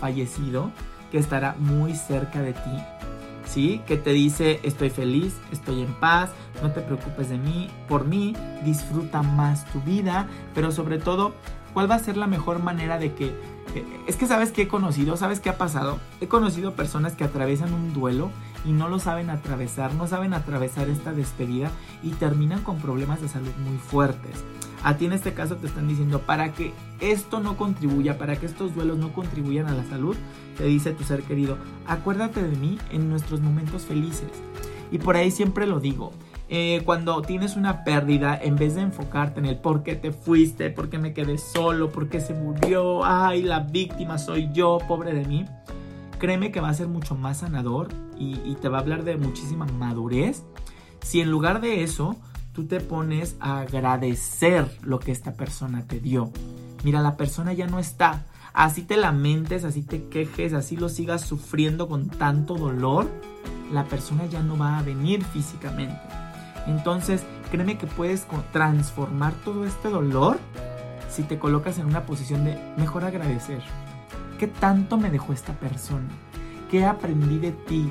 fallecido 0.00 0.70
que 1.10 1.18
estará 1.18 1.56
muy 1.58 1.96
cerca 1.96 2.40
de 2.40 2.52
ti 2.52 3.07
¿sí? 3.48 3.82
Que 3.86 3.96
te 3.96 4.12
dice, 4.12 4.60
estoy 4.62 4.90
feliz, 4.90 5.34
estoy 5.50 5.82
en 5.82 5.92
paz, 5.94 6.30
no 6.62 6.70
te 6.70 6.80
preocupes 6.80 7.28
de 7.30 7.38
mí, 7.38 7.70
por 7.88 8.04
mí, 8.04 8.36
disfruta 8.64 9.22
más 9.22 9.64
tu 9.72 9.80
vida, 9.80 10.28
pero 10.54 10.70
sobre 10.70 10.98
todo, 10.98 11.32
¿cuál 11.72 11.90
va 11.90 11.96
a 11.96 11.98
ser 11.98 12.16
la 12.16 12.26
mejor 12.26 12.62
manera 12.62 12.98
de 12.98 13.14
que... 13.14 13.58
Es 14.06 14.16
que 14.16 14.26
sabes 14.26 14.50
que 14.50 14.62
he 14.62 14.68
conocido, 14.68 15.16
sabes 15.16 15.40
qué 15.40 15.50
ha 15.50 15.58
pasado. 15.58 15.98
He 16.20 16.26
conocido 16.26 16.74
personas 16.74 17.14
que 17.14 17.24
atraviesan 17.24 17.74
un 17.74 17.92
duelo 17.92 18.30
y 18.64 18.72
no 18.72 18.88
lo 18.88 18.98
saben 18.98 19.30
atravesar, 19.30 19.94
no 19.94 20.06
saben 20.06 20.32
atravesar 20.32 20.88
esta 20.88 21.12
despedida 21.12 21.70
y 22.02 22.10
terminan 22.12 22.62
con 22.62 22.78
problemas 22.78 23.20
de 23.20 23.28
salud 23.28 23.52
muy 23.58 23.76
fuertes. 23.76 24.44
A 24.84 24.96
ti 24.96 25.06
en 25.06 25.12
este 25.12 25.34
caso 25.34 25.56
te 25.56 25.66
están 25.66 25.88
diciendo, 25.88 26.20
para 26.20 26.52
que 26.52 26.72
esto 27.00 27.40
no 27.40 27.56
contribuya, 27.56 28.18
para 28.18 28.36
que 28.36 28.46
estos 28.46 28.74
duelos 28.74 28.98
no 28.98 29.12
contribuyan 29.12 29.66
a 29.66 29.74
la 29.74 29.84
salud, 29.84 30.16
te 30.56 30.64
dice 30.64 30.92
tu 30.92 31.04
ser 31.04 31.22
querido, 31.22 31.58
acuérdate 31.86 32.42
de 32.42 32.56
mí 32.56 32.78
en 32.90 33.08
nuestros 33.10 33.40
momentos 33.40 33.82
felices. 33.82 34.30
Y 34.90 34.98
por 34.98 35.16
ahí 35.16 35.30
siempre 35.30 35.66
lo 35.66 35.80
digo, 35.80 36.12
eh, 36.48 36.82
cuando 36.84 37.20
tienes 37.22 37.56
una 37.56 37.84
pérdida, 37.84 38.38
en 38.40 38.56
vez 38.56 38.74
de 38.74 38.82
enfocarte 38.82 39.40
en 39.40 39.46
el 39.46 39.58
por 39.58 39.82
qué 39.82 39.96
te 39.96 40.12
fuiste, 40.12 40.70
por 40.70 40.88
qué 40.88 40.98
me 40.98 41.12
quedé 41.12 41.36
solo, 41.36 41.90
por 41.90 42.08
qué 42.08 42.20
se 42.20 42.32
murió, 42.32 43.04
ay, 43.04 43.42
la 43.42 43.60
víctima 43.60 44.16
soy 44.16 44.48
yo, 44.52 44.78
pobre 44.88 45.12
de 45.12 45.26
mí, 45.26 45.44
créeme 46.18 46.50
que 46.50 46.60
va 46.60 46.70
a 46.70 46.74
ser 46.74 46.88
mucho 46.88 47.14
más 47.14 47.38
sanador 47.38 47.88
y, 48.18 48.40
y 48.44 48.56
te 48.60 48.68
va 48.68 48.78
a 48.78 48.80
hablar 48.80 49.04
de 49.04 49.16
muchísima 49.16 49.66
madurez. 49.66 50.44
Si 51.02 51.20
en 51.20 51.30
lugar 51.30 51.60
de 51.60 51.82
eso 51.82 52.16
tú 52.58 52.66
te 52.66 52.80
pones 52.80 53.36
a 53.38 53.60
agradecer 53.60 54.68
lo 54.82 54.98
que 54.98 55.12
esta 55.12 55.34
persona 55.34 55.84
te 55.86 56.00
dio. 56.00 56.32
Mira, 56.82 57.00
la 57.00 57.16
persona 57.16 57.52
ya 57.52 57.68
no 57.68 57.78
está. 57.78 58.26
Así 58.52 58.82
te 58.82 58.96
lamentes, 58.96 59.62
así 59.62 59.82
te 59.82 60.08
quejes, 60.08 60.52
así 60.54 60.76
lo 60.76 60.88
sigas 60.88 61.22
sufriendo 61.22 61.86
con 61.86 62.08
tanto 62.08 62.56
dolor, 62.56 63.08
la 63.70 63.84
persona 63.84 64.26
ya 64.26 64.42
no 64.42 64.58
va 64.58 64.76
a 64.76 64.82
venir 64.82 65.22
físicamente. 65.22 66.00
Entonces, 66.66 67.22
créeme 67.52 67.78
que 67.78 67.86
puedes 67.86 68.26
transformar 68.52 69.34
todo 69.44 69.64
este 69.64 69.88
dolor 69.88 70.36
si 71.08 71.22
te 71.22 71.38
colocas 71.38 71.78
en 71.78 71.86
una 71.86 72.06
posición 72.06 72.44
de 72.44 72.58
mejor 72.76 73.04
agradecer. 73.04 73.62
¿Qué 74.36 74.48
tanto 74.48 74.96
me 74.96 75.10
dejó 75.12 75.32
esta 75.32 75.52
persona? 75.52 76.08
¿Qué 76.68 76.84
aprendí 76.84 77.38
de 77.38 77.52
ti? 77.52 77.88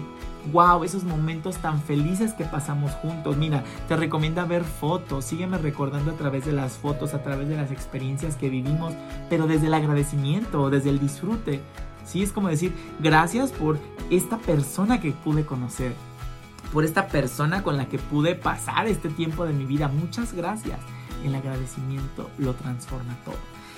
Wow, 0.51 0.83
esos 0.83 1.03
momentos 1.03 1.57
tan 1.57 1.81
felices 1.81 2.33
que 2.33 2.45
pasamos 2.45 2.91
juntos. 2.93 3.37
Mira, 3.37 3.63
te 3.87 3.95
recomienda 3.95 4.45
ver 4.45 4.63
fotos, 4.63 5.25
sígueme 5.25 5.57
recordando 5.57 6.11
a 6.11 6.15
través 6.15 6.45
de 6.45 6.53
las 6.53 6.73
fotos, 6.73 7.13
a 7.13 7.23
través 7.23 7.47
de 7.49 7.57
las 7.57 7.71
experiencias 7.71 8.35
que 8.35 8.49
vivimos, 8.49 8.93
pero 9.29 9.47
desde 9.47 9.67
el 9.67 9.73
agradecimiento, 9.73 10.69
desde 10.69 10.89
el 10.89 10.99
disfrute. 10.99 11.61
Sí, 12.05 12.23
es 12.23 12.31
como 12.31 12.47
decir, 12.47 12.73
gracias 12.99 13.51
por 13.51 13.77
esta 14.09 14.37
persona 14.37 15.01
que 15.01 15.11
pude 15.11 15.45
conocer, 15.45 15.93
por 16.71 16.85
esta 16.85 17.07
persona 17.07 17.63
con 17.63 17.77
la 17.77 17.87
que 17.87 17.99
pude 17.99 18.35
pasar 18.35 18.87
este 18.87 19.09
tiempo 19.09 19.45
de 19.45 19.53
mi 19.53 19.65
vida. 19.65 19.87
Muchas 19.87 20.33
gracias. 20.33 20.79
El 21.25 21.35
agradecimiento 21.35 22.29
lo 22.37 22.53
transforma 22.53 23.17
todo. 23.25 23.35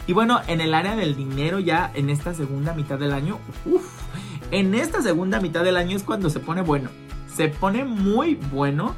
Y 0.10 0.14
bueno, 0.14 0.42
en 0.48 0.60
el 0.60 0.74
área 0.74 0.96
del 0.96 1.16
dinero 1.16 1.60
ya 1.60 1.92
en 1.94 2.10
esta 2.10 2.34
segunda 2.34 2.74
mitad 2.74 2.98
del 2.98 3.14
año, 3.14 3.38
uff, 3.66 4.02
en 4.52 4.76
esta 4.76 5.02
segunda 5.02 5.40
mitad 5.40 5.64
del 5.64 5.78
año 5.78 5.96
es 5.96 6.04
cuando 6.04 6.30
se 6.30 6.40
pone 6.40 6.62
bueno. 6.62 6.90
Se 7.34 7.48
pone 7.48 7.86
muy 7.86 8.36
bueno. 8.36 8.96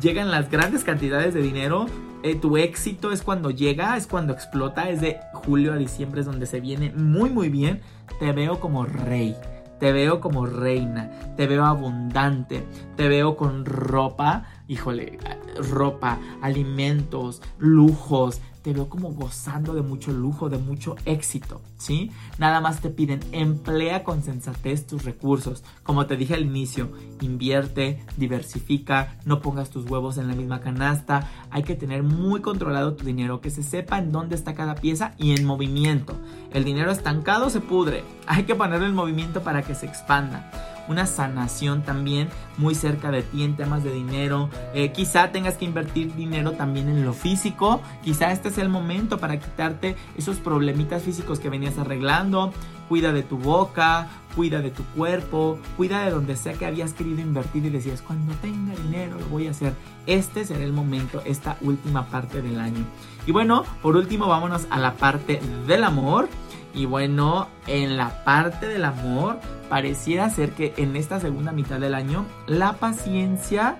Llegan 0.00 0.30
las 0.30 0.50
grandes 0.50 0.84
cantidades 0.84 1.34
de 1.34 1.42
dinero. 1.42 1.86
Eh, 2.22 2.34
tu 2.34 2.56
éxito 2.56 3.12
es 3.12 3.22
cuando 3.22 3.50
llega, 3.50 3.96
es 3.96 4.06
cuando 4.06 4.32
explota. 4.32 4.90
Es 4.90 5.00
de 5.00 5.18
julio 5.32 5.72
a 5.72 5.76
diciembre 5.76 6.20
es 6.20 6.26
donde 6.26 6.46
se 6.46 6.60
viene 6.60 6.92
muy 6.94 7.30
muy 7.30 7.48
bien. 7.48 7.80
Te 8.18 8.32
veo 8.32 8.60
como 8.60 8.84
rey. 8.84 9.36
Te 9.78 9.90
veo 9.90 10.20
como 10.20 10.46
reina, 10.46 11.10
te 11.36 11.48
veo 11.48 11.64
abundante, 11.64 12.64
te 12.94 13.08
veo 13.08 13.36
con 13.36 13.64
ropa, 13.64 14.44
híjole, 14.68 15.18
ropa, 15.56 16.20
alimentos, 16.40 17.42
lujos, 17.58 18.40
te 18.62 18.72
veo 18.72 18.88
como 18.88 19.12
gozando 19.12 19.74
de 19.74 19.82
mucho 19.82 20.12
lujo, 20.12 20.48
de 20.48 20.58
mucho 20.58 20.96
éxito, 21.04 21.60
¿sí? 21.76 22.10
Nada 22.38 22.60
más 22.60 22.80
te 22.80 22.90
piden, 22.90 23.20
emplea 23.32 24.04
con 24.04 24.22
sensatez 24.22 24.86
tus 24.86 25.04
recursos. 25.04 25.64
Como 25.82 26.06
te 26.06 26.16
dije 26.16 26.34
al 26.34 26.42
inicio, 26.42 26.92
invierte, 27.20 28.04
diversifica, 28.16 29.18
no 29.24 29.40
pongas 29.40 29.70
tus 29.70 29.90
huevos 29.90 30.18
en 30.18 30.28
la 30.28 30.34
misma 30.34 30.60
canasta. 30.60 31.28
Hay 31.50 31.64
que 31.64 31.74
tener 31.74 32.02
muy 32.02 32.40
controlado 32.40 32.94
tu 32.94 33.04
dinero, 33.04 33.40
que 33.40 33.50
se 33.50 33.62
sepa 33.62 33.98
en 33.98 34.12
dónde 34.12 34.36
está 34.36 34.54
cada 34.54 34.76
pieza 34.76 35.14
y 35.18 35.32
en 35.32 35.44
movimiento. 35.44 36.14
El 36.52 36.64
dinero 36.64 36.90
estancado 36.90 37.50
se 37.50 37.60
pudre. 37.60 38.04
Hay 38.26 38.44
que 38.44 38.54
ponerlo 38.54 38.86
en 38.86 38.94
movimiento 38.94 39.42
para 39.42 39.62
que 39.62 39.74
se 39.74 39.86
expanda 39.86 40.50
una 40.88 41.06
sanación 41.06 41.82
también 41.82 42.28
muy 42.58 42.74
cerca 42.74 43.10
de 43.10 43.22
ti 43.22 43.42
en 43.42 43.56
temas 43.56 43.84
de 43.84 43.92
dinero. 43.92 44.48
Eh, 44.74 44.92
quizá 44.92 45.32
tengas 45.32 45.56
que 45.56 45.64
invertir 45.64 46.14
dinero 46.14 46.52
también 46.52 46.88
en 46.88 47.04
lo 47.04 47.12
físico. 47.12 47.80
Quizá 48.02 48.32
este 48.32 48.48
es 48.48 48.58
el 48.58 48.68
momento 48.68 49.18
para 49.18 49.38
quitarte 49.38 49.96
esos 50.16 50.38
problemitas 50.38 51.02
físicos 51.02 51.40
que 51.40 51.50
venías 51.50 51.78
arreglando. 51.78 52.52
Cuida 52.88 53.12
de 53.12 53.22
tu 53.22 53.38
boca, 53.38 54.08
cuida 54.34 54.60
de 54.60 54.70
tu 54.70 54.84
cuerpo, 54.84 55.58
cuida 55.76 56.04
de 56.04 56.10
donde 56.10 56.36
sea 56.36 56.54
que 56.54 56.66
habías 56.66 56.92
querido 56.92 57.20
invertir 57.20 57.64
y 57.64 57.70
decías, 57.70 58.02
cuando 58.02 58.34
tenga 58.34 58.74
dinero 58.74 59.18
lo 59.18 59.26
voy 59.26 59.46
a 59.46 59.52
hacer. 59.52 59.72
Este 60.06 60.44
será 60.44 60.62
el 60.62 60.72
momento, 60.72 61.22
esta 61.24 61.56
última 61.62 62.06
parte 62.06 62.42
del 62.42 62.58
año. 62.60 62.84
Y 63.26 63.32
bueno, 63.32 63.64
por 63.82 63.96
último 63.96 64.26
vámonos 64.26 64.66
a 64.68 64.78
la 64.78 64.94
parte 64.94 65.40
del 65.66 65.84
amor. 65.84 66.28
Y 66.74 66.86
bueno, 66.86 67.48
en 67.66 67.96
la 67.96 68.24
parte 68.24 68.66
del 68.66 68.84
amor, 68.84 69.38
pareciera 69.68 70.30
ser 70.30 70.52
que 70.52 70.72
en 70.76 70.96
esta 70.96 71.20
segunda 71.20 71.52
mitad 71.52 71.78
del 71.78 71.94
año, 71.94 72.24
la 72.46 72.74
paciencia 72.74 73.76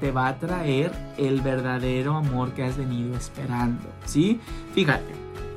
te 0.00 0.10
va 0.10 0.28
a 0.28 0.36
traer 0.36 0.92
el 1.16 1.40
verdadero 1.40 2.16
amor 2.16 2.52
que 2.52 2.64
has 2.64 2.76
venido 2.76 3.16
esperando, 3.16 3.88
¿sí? 4.04 4.40
Fíjate, 4.74 5.12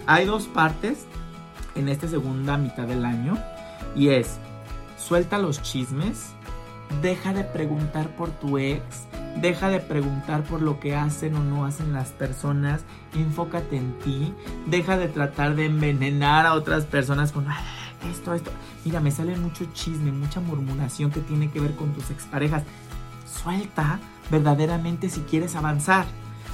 hay 0.06 0.26
dos 0.26 0.48
partes 0.48 1.06
en 1.76 1.90
esta 1.90 2.08
segunda 2.08 2.58
mitad 2.58 2.88
del 2.88 3.04
año 3.04 3.38
y 3.96 4.10
es, 4.10 4.38
suelta 4.98 5.38
los 5.38 5.62
chismes, 5.62 6.32
deja 7.02 7.34
de 7.34 7.44
preguntar 7.44 8.08
por 8.16 8.30
tu 8.30 8.58
ex, 8.58 9.08
Deja 9.42 9.70
de 9.70 9.80
preguntar 9.80 10.44
por 10.44 10.64
lo 10.64 10.80
que 10.80 10.96
hacen 10.96 11.36
o 11.36 11.44
no 11.44 11.66
hacen 11.66 11.94
las 11.94 12.10
personas. 12.10 12.82
Enfócate 13.22 13.78
en 13.78 13.98
ti. 14.00 14.34
Deja 14.66 14.98
de 14.98 15.08
tratar 15.08 15.56
de 15.56 15.66
envenenar 15.66 16.46
a 16.46 16.54
otras 16.54 16.86
personas 16.86 17.32
con 17.32 17.48
esto, 18.12 18.34
esto. 18.34 18.52
Mira, 18.86 19.00
me 19.00 19.12
sale 19.12 19.36
mucho 19.38 19.66
chisme, 19.74 20.12
mucha 20.12 20.40
murmuración 20.40 21.12
que 21.12 21.22
tiene 21.22 21.50
que 21.50 21.60
ver 21.60 21.76
con 21.76 21.94
tus 21.94 22.12
exparejas. 22.12 22.64
Suelta 23.26 24.00
verdaderamente 24.30 25.10
si 25.10 25.22
quieres 25.22 25.56
avanzar. 25.56 26.06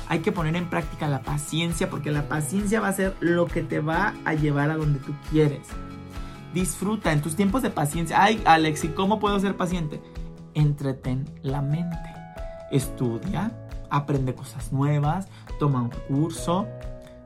Hay 0.07 0.19
que 0.19 0.31
poner 0.31 0.55
en 0.55 0.69
práctica 0.69 1.07
la 1.07 1.21
paciencia 1.21 1.89
porque 1.89 2.11
la 2.11 2.27
paciencia 2.27 2.79
va 2.79 2.89
a 2.89 2.93
ser 2.93 3.15
lo 3.19 3.45
que 3.45 3.61
te 3.61 3.79
va 3.79 4.13
a 4.25 4.33
llevar 4.33 4.69
a 4.69 4.77
donde 4.77 4.99
tú 4.99 5.13
quieres. 5.31 5.67
Disfruta 6.53 7.11
en 7.11 7.21
tus 7.21 7.35
tiempos 7.35 7.61
de 7.61 7.69
paciencia. 7.69 8.21
Ay, 8.21 8.41
Alex, 8.45 8.83
¿y 8.83 8.89
cómo 8.89 9.19
puedo 9.19 9.39
ser 9.39 9.55
paciente? 9.57 10.01
Entretén 10.53 11.25
la 11.41 11.61
mente. 11.61 11.97
Estudia, 12.71 13.51
aprende 13.93 14.33
cosas 14.33 14.73
nuevas, 14.73 15.27
toma 15.59 15.81
un 15.81 15.91
curso, 16.07 16.67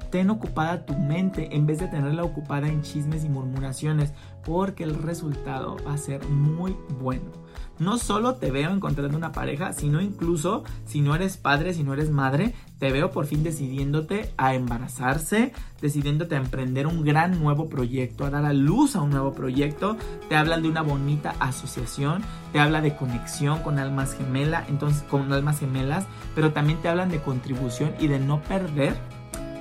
ten 0.09 0.29
ocupada 0.29 0.85
tu 0.85 0.93
mente 0.93 1.55
en 1.55 1.65
vez 1.65 1.79
de 1.79 1.87
tenerla 1.87 2.23
ocupada 2.23 2.67
en 2.67 2.81
chismes 2.81 3.23
y 3.23 3.29
murmuraciones, 3.29 4.13
porque 4.43 4.83
el 4.83 4.95
resultado 4.95 5.77
va 5.85 5.93
a 5.93 5.97
ser 5.97 6.25
muy 6.27 6.75
bueno. 6.99 7.31
No 7.79 7.99
solo 7.99 8.35
te 8.35 8.49
veo 8.49 8.71
encontrando 8.71 9.17
una 9.17 9.31
pareja, 9.31 9.71
sino 9.71 10.01
incluso 10.01 10.63
si 10.85 11.01
no 11.01 11.13
eres 11.13 11.37
padre, 11.37 11.75
si 11.75 11.83
no 11.83 11.93
eres 11.93 12.09
madre, 12.09 12.55
te 12.79 12.91
veo 12.91 13.11
por 13.11 13.27
fin 13.27 13.43
decidiéndote 13.43 14.31
a 14.37 14.55
embarazarse, 14.55 15.53
decidiéndote 15.79 16.35
a 16.35 16.39
emprender 16.39 16.87
un 16.87 17.03
gran 17.03 17.39
nuevo 17.39 17.69
proyecto, 17.69 18.25
a 18.25 18.31
dar 18.31 18.45
a 18.45 18.53
luz 18.53 18.95
a 18.95 19.01
un 19.01 19.11
nuevo 19.11 19.33
proyecto. 19.33 19.95
Te 20.27 20.35
hablan 20.35 20.63
de 20.63 20.69
una 20.69 20.81
bonita 20.81 21.35
asociación, 21.39 22.23
te 22.51 22.59
habla 22.59 22.81
de 22.81 22.95
conexión 22.95 23.61
con 23.61 23.77
almas 23.77 24.15
gemelas, 24.15 24.69
entonces 24.69 25.03
con 25.03 25.31
almas 25.31 25.59
gemelas, 25.59 26.07
pero 26.33 26.53
también 26.53 26.81
te 26.81 26.89
hablan 26.89 27.09
de 27.09 27.21
contribución 27.21 27.93
y 27.99 28.07
de 28.07 28.19
no 28.19 28.41
perder 28.41 28.95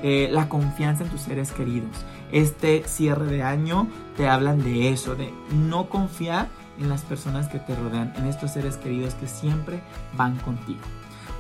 eh, 0.02 0.28
la 0.30 0.48
confianza 0.48 1.04
en 1.04 1.11
tus 1.11 1.22
seres 1.22 1.52
queridos. 1.52 2.04
Este 2.32 2.82
cierre 2.87 3.26
de 3.26 3.42
año 3.42 3.88
te 4.16 4.28
hablan 4.28 4.62
de 4.62 4.90
eso, 4.90 5.14
de 5.14 5.32
no 5.52 5.88
confiar 5.88 6.48
en 6.78 6.88
las 6.88 7.02
personas 7.02 7.48
que 7.48 7.59
te 7.59 7.74
rodean, 7.74 8.12
en 8.16 8.26
estos 8.26 8.52
seres 8.52 8.76
queridos 8.76 9.14
que 9.14 9.26
siempre 9.26 9.80
van 10.16 10.37
contigo. 10.38 10.80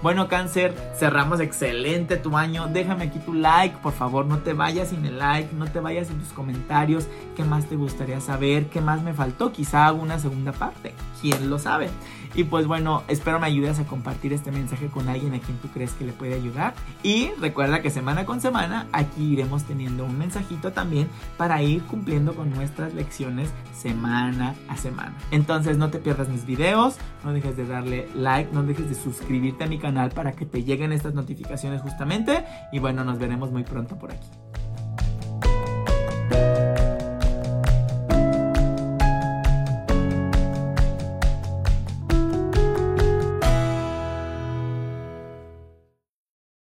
Bueno, 0.02 0.28
cáncer, 0.28 0.74
cerramos 0.94 1.40
excelente 1.40 2.18
tu 2.18 2.36
año. 2.36 2.68
Déjame 2.68 3.04
aquí 3.04 3.18
tu 3.18 3.32
like, 3.32 3.78
por 3.78 3.94
favor, 3.94 4.26
no 4.26 4.38
te 4.38 4.52
vayas 4.52 4.88
sin 4.88 5.04
el 5.06 5.18
like, 5.18 5.54
no 5.54 5.66
te 5.66 5.80
vayas 5.80 6.08
sin 6.08 6.18
tus 6.18 6.28
comentarios. 6.28 7.08
¿Qué 7.34 7.44
más 7.44 7.66
te 7.66 7.76
gustaría 7.76 8.20
saber? 8.20 8.66
¿Qué 8.66 8.82
más 8.82 9.02
me 9.02 9.14
faltó? 9.14 9.52
Quizá 9.52 9.86
hago 9.86 10.02
una 10.02 10.18
segunda 10.18 10.52
parte. 10.52 10.94
¿Quién 11.20 11.48
lo 11.48 11.58
sabe? 11.58 11.88
Y 12.36 12.44
pues 12.44 12.66
bueno, 12.66 13.02
espero 13.08 13.40
me 13.40 13.46
ayudes 13.46 13.78
a 13.78 13.84
compartir 13.84 14.34
este 14.34 14.52
mensaje 14.52 14.88
con 14.88 15.08
alguien 15.08 15.32
a 15.32 15.40
quien 15.40 15.56
tú 15.56 15.68
crees 15.68 15.92
que 15.94 16.04
le 16.04 16.12
puede 16.12 16.34
ayudar. 16.34 16.74
Y 17.02 17.30
recuerda 17.40 17.80
que 17.80 17.90
semana 17.90 18.26
con 18.26 18.42
semana 18.42 18.86
aquí 18.92 19.32
iremos 19.32 19.64
teniendo 19.64 20.04
un 20.04 20.18
mensajito 20.18 20.72
también 20.72 21.08
para 21.38 21.62
ir 21.62 21.82
cumpliendo 21.84 22.34
con 22.34 22.50
nuestras 22.50 22.92
lecciones 22.92 23.50
semana 23.74 24.54
a 24.68 24.76
semana. 24.76 25.14
Entonces 25.30 25.78
no 25.78 25.88
te 25.88 25.98
pierdas 25.98 26.28
mis 26.28 26.44
videos, 26.44 26.96
no 27.24 27.32
dejes 27.32 27.56
de 27.56 27.66
darle 27.66 28.06
like, 28.14 28.52
no 28.52 28.62
dejes 28.62 28.90
de 28.90 28.94
suscribirte 28.94 29.64
a 29.64 29.66
mi 29.66 29.78
canal 29.78 30.10
para 30.10 30.32
que 30.32 30.44
te 30.44 30.62
lleguen 30.62 30.92
estas 30.92 31.14
notificaciones 31.14 31.80
justamente. 31.80 32.44
Y 32.70 32.80
bueno, 32.80 33.02
nos 33.02 33.18
veremos 33.18 33.50
muy 33.50 33.64
pronto 33.64 33.98
por 33.98 34.12
aquí. 34.12 34.28